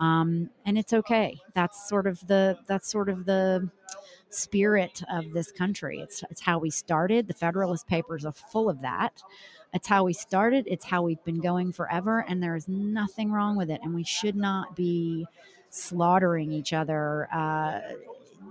um, 0.00 0.48
and 0.64 0.78
it's 0.78 0.92
okay 0.92 1.38
that's 1.54 1.88
sort 1.88 2.06
of 2.06 2.26
the 2.26 2.56
that's 2.66 2.90
sort 2.90 3.08
of 3.08 3.26
the 3.26 3.68
spirit 4.30 5.02
of 5.10 5.32
this 5.32 5.52
country. 5.52 6.00
It's, 6.00 6.22
it's 6.30 6.40
how 6.40 6.58
we 6.58 6.70
started. 6.70 7.26
The 7.26 7.34
Federalist 7.34 7.86
Papers 7.86 8.24
are 8.24 8.32
full 8.32 8.68
of 8.68 8.80
that. 8.82 9.22
It's 9.74 9.88
how 9.88 10.04
we 10.04 10.12
started. 10.12 10.66
It's 10.66 10.84
how 10.84 11.02
we've 11.02 11.22
been 11.24 11.40
going 11.40 11.72
forever. 11.72 12.24
And 12.28 12.42
there 12.42 12.56
is 12.56 12.68
nothing 12.68 13.30
wrong 13.30 13.56
with 13.56 13.70
it. 13.70 13.80
And 13.82 13.94
we 13.94 14.04
should 14.04 14.36
not 14.36 14.74
be 14.74 15.26
slaughtering 15.70 16.52
each 16.52 16.72
other, 16.72 17.28
uh, 17.32 17.80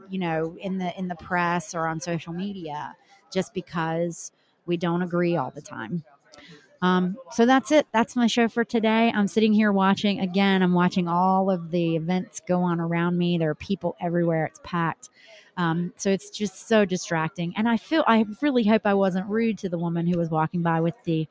you 0.10 0.20
know, 0.20 0.56
in 0.62 0.78
the 0.78 0.98
in 0.98 1.08
the 1.08 1.16
press 1.16 1.74
or 1.74 1.88
on 1.88 2.00
social 2.00 2.34
media, 2.34 2.96
just 3.32 3.54
because 3.54 4.32
we 4.66 4.78
don't 4.78 5.02
agree 5.02 5.36
all 5.36 5.52
the 5.52 5.62
time. 5.62 6.04
Um, 6.82 7.18
so 7.32 7.46
that's 7.46 7.72
it. 7.72 7.88
That's 7.92 8.16
my 8.16 8.28
show 8.28 8.48
for 8.48 8.64
today. 8.64 9.12
I'm 9.14 9.28
sitting 9.28 9.54
here 9.54 9.72
watching 9.72 10.20
again. 10.20 10.62
I'm 10.62 10.74
watching 10.74 11.08
all 11.08 11.50
of 11.50 11.72
the 11.72 11.96
events 11.96 12.42
go 12.48 12.62
on 12.62 12.80
around 12.80 13.18
me. 13.18 13.38
There 13.38 13.50
are 13.50 13.56
people 13.56 13.96
everywhere. 14.00 14.46
It's 14.46 14.60
packed. 14.64 15.10
Um, 15.58 15.92
so 15.98 16.12
it's 16.12 16.30
just 16.30 16.68
so 16.68 16.86
distracting. 16.86 17.54
And 17.58 17.68
I 17.68 17.78
feel 17.78 18.04
I 18.08 18.26
really 18.42 18.64
hope 18.64 18.84
I 18.86 18.94
wasn't 18.94 19.28
rude 19.28 19.58
to 19.60 19.70
the 19.70 19.78
woman 19.78 20.06
who 20.06 20.20
was 20.20 20.30
walking 20.30 20.62
by 20.62 20.82
with 20.82 20.96
the 21.04 21.28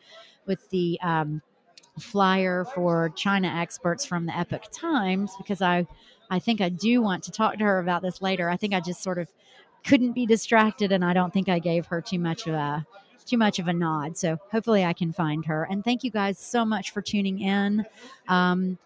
with 0.46 0.68
the 0.70 0.98
um, 1.00 1.42
flyer 1.98 2.64
for 2.64 3.10
China 3.10 3.48
experts 3.48 4.04
from 4.04 4.26
the 4.26 4.36
Epoch 4.36 4.64
Times 4.72 5.32
because 5.38 5.62
I 5.62 5.86
I 6.28 6.40
think 6.40 6.60
I 6.60 6.70
do 6.70 7.00
want 7.00 7.22
to 7.24 7.30
talk 7.30 7.56
to 7.58 7.64
her 7.64 7.78
about 7.78 8.02
this 8.02 8.20
later. 8.20 8.50
I 8.50 8.56
think 8.56 8.74
I 8.74 8.80
just 8.80 9.00
sort 9.00 9.18
of 9.18 9.28
couldn't 9.86 10.12
be 10.12 10.26
distracted, 10.26 10.92
and 10.92 11.04
I 11.04 11.12
don't 11.12 11.32
think 11.32 11.48
I 11.48 11.58
gave 11.58 11.86
her 11.86 12.00
too 12.00 12.18
much 12.18 12.46
of 12.46 12.54
a 12.54 12.86
too 13.24 13.38
much 13.38 13.58
of 13.58 13.68
a 13.68 13.72
nod. 13.72 14.16
So 14.16 14.38
hopefully 14.52 14.84
I 14.84 14.92
can 14.92 15.12
find 15.12 15.44
her. 15.46 15.64
And 15.64 15.84
thank 15.84 16.04
you 16.04 16.10
guys 16.12 16.38
so 16.38 16.64
much 16.64 16.92
for 16.92 17.02
tuning 17.02 17.40
in. 17.40 17.84
Um, 18.28 18.78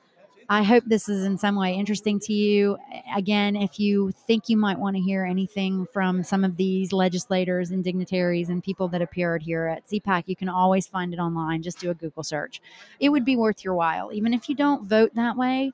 I 0.48 0.64
hope 0.64 0.82
this 0.84 1.08
is 1.08 1.24
in 1.24 1.38
some 1.38 1.54
way 1.54 1.74
interesting 1.74 2.18
to 2.20 2.32
you. 2.32 2.76
Again, 3.14 3.54
if 3.54 3.78
you 3.78 4.10
think 4.26 4.48
you 4.48 4.56
might 4.56 4.80
want 4.80 4.96
to 4.96 5.02
hear 5.02 5.24
anything 5.24 5.86
from 5.92 6.24
some 6.24 6.42
of 6.42 6.56
these 6.56 6.92
legislators 6.92 7.70
and 7.70 7.84
dignitaries 7.84 8.48
and 8.48 8.64
people 8.64 8.88
that 8.88 9.00
appeared 9.00 9.42
here 9.42 9.68
at 9.68 9.86
CPAC, 9.86 10.24
you 10.26 10.34
can 10.34 10.48
always 10.48 10.88
find 10.88 11.14
it 11.14 11.20
online. 11.20 11.62
Just 11.62 11.78
do 11.78 11.90
a 11.90 11.94
Google 11.94 12.24
search. 12.24 12.60
It 12.98 13.10
would 13.10 13.24
be 13.24 13.36
worth 13.36 13.62
your 13.62 13.74
while. 13.74 14.10
Even 14.12 14.34
if 14.34 14.48
you 14.48 14.56
don't 14.56 14.84
vote 14.84 15.14
that 15.14 15.36
way, 15.36 15.70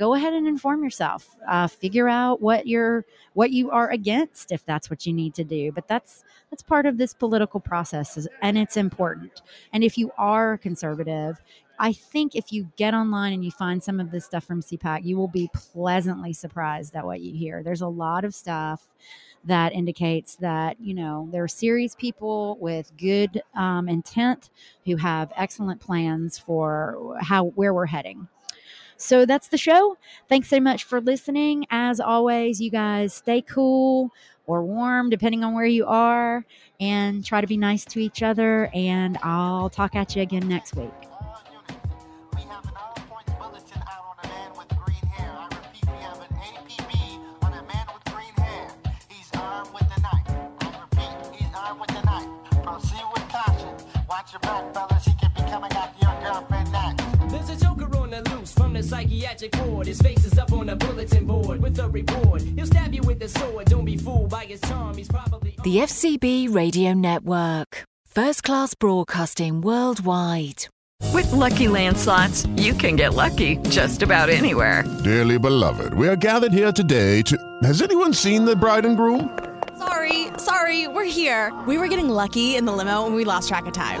go 0.00 0.14
ahead 0.14 0.32
and 0.32 0.48
inform 0.48 0.82
yourself. 0.82 1.36
Uh, 1.46 1.68
figure 1.68 2.08
out 2.08 2.40
what 2.40 2.66
you're 2.66 3.04
what 3.34 3.50
you 3.50 3.70
are 3.70 3.90
against 3.90 4.50
if 4.50 4.64
that's 4.64 4.88
what 4.88 5.06
you 5.06 5.12
need 5.12 5.34
to 5.34 5.44
do. 5.44 5.70
But 5.70 5.86
that's 5.86 6.24
that's 6.48 6.62
part 6.62 6.86
of 6.86 6.96
this 6.96 7.12
political 7.12 7.60
process, 7.60 8.26
and 8.40 8.56
it's 8.56 8.78
important. 8.78 9.42
And 9.74 9.84
if 9.84 9.98
you 9.98 10.10
are 10.16 10.56
conservative, 10.56 11.38
I 11.78 11.92
think 11.92 12.34
if 12.34 12.50
you 12.50 12.68
get 12.76 12.94
online 12.94 13.34
and 13.34 13.44
you 13.44 13.50
find 13.50 13.82
some 13.82 14.00
of 14.00 14.10
this 14.10 14.24
stuff 14.24 14.44
from 14.44 14.62
CPAC, 14.62 15.04
you 15.04 15.18
will 15.18 15.28
be 15.28 15.50
pleasantly 15.52 16.32
surprised 16.32 16.96
at 16.96 17.04
what 17.04 17.20
you 17.20 17.34
hear. 17.34 17.62
There's 17.62 17.82
a 17.82 17.88
lot 17.88 18.24
of 18.24 18.34
stuff 18.34 18.88
that 19.44 19.72
indicates 19.72 20.36
that 20.36 20.80
you 20.80 20.94
know 20.94 21.28
there 21.30 21.44
are 21.44 21.48
serious 21.48 21.94
people 21.94 22.56
with 22.58 22.90
good 22.96 23.42
um, 23.54 23.86
intent 23.86 24.48
who 24.86 24.96
have 24.96 25.30
excellent 25.36 25.80
plans 25.80 26.38
for 26.38 27.18
how 27.20 27.44
where 27.48 27.74
we're 27.74 27.84
heading. 27.86 28.28
So 29.00 29.24
that's 29.24 29.48
the 29.48 29.56
show. 29.56 29.96
Thanks 30.28 30.48
so 30.48 30.60
much 30.60 30.84
for 30.84 31.00
listening. 31.00 31.66
As 31.70 32.00
always, 32.00 32.60
you 32.60 32.70
guys 32.70 33.14
stay 33.14 33.40
cool 33.40 34.12
or 34.46 34.62
warm, 34.62 35.08
depending 35.08 35.42
on 35.42 35.54
where 35.54 35.64
you 35.64 35.86
are, 35.86 36.44
and 36.78 37.24
try 37.24 37.40
to 37.40 37.46
be 37.46 37.56
nice 37.56 37.84
to 37.86 38.00
each 38.00 38.22
other. 38.22 38.70
And 38.74 39.16
I'll 39.22 39.70
talk 39.70 39.96
at 39.96 40.14
you 40.14 40.22
again 40.22 40.46
next 40.46 40.76
week. 40.76 40.90
Watch 54.08 54.32
your 54.32 54.40
back, 54.40 54.74
fellas. 54.74 55.06
Be 55.06 55.42
coming 55.50 55.72
after 55.72 56.06
your 56.06 56.20
girlfriend 56.22 56.59
the 58.80 58.86
loose 58.86 58.90
from 58.90 59.08
the 59.08 59.18
psychiatric 59.18 59.56
ward. 59.56 59.86
His 59.86 60.00
face 60.00 60.24
is 60.24 60.38
up 60.38 60.52
on 60.52 60.68
a 60.68 60.76
bulletin 60.76 61.26
board 61.26 61.62
with 61.62 61.78
a 61.78 61.88
report. 61.88 62.42
He'll 62.42 62.66
stab 62.66 62.94
you 62.94 63.02
with 63.02 63.18
the 63.18 63.28
sword. 63.28 63.66
Don't 63.66 63.84
be 63.84 63.96
fooled 63.96 64.30
by 64.30 64.44
his 64.44 64.60
charm. 64.62 64.96
He's 64.96 65.08
probably. 65.08 65.56
The 65.62 65.76
FCB 65.78 66.54
Radio 66.54 66.94
Network. 66.94 67.84
First 68.06 68.42
class 68.42 68.74
broadcasting 68.74 69.60
worldwide. 69.60 70.66
With 71.14 71.32
Lucky 71.32 71.68
Land 71.68 71.96
slots, 71.96 72.46
you 72.56 72.74
can 72.74 72.96
get 72.96 73.14
lucky 73.14 73.56
just 73.70 74.02
about 74.02 74.28
anywhere. 74.28 74.84
Dearly 75.02 75.38
beloved, 75.38 75.94
we 75.94 76.08
are 76.08 76.16
gathered 76.16 76.52
here 76.52 76.72
today 76.72 77.22
to. 77.22 77.36
Has 77.62 77.82
anyone 77.82 78.12
seen 78.12 78.44
the 78.44 78.54
bride 78.54 78.84
and 78.84 78.96
groom? 78.96 79.38
Sorry, 79.78 80.28
sorry, 80.36 80.88
we're 80.88 81.04
here. 81.04 81.52
We 81.66 81.78
were 81.78 81.88
getting 81.88 82.10
lucky 82.10 82.56
in 82.56 82.66
the 82.66 82.72
limo 82.72 83.06
and 83.06 83.14
we 83.14 83.24
lost 83.24 83.48
track 83.48 83.66
of 83.66 83.72
time. 83.72 84.00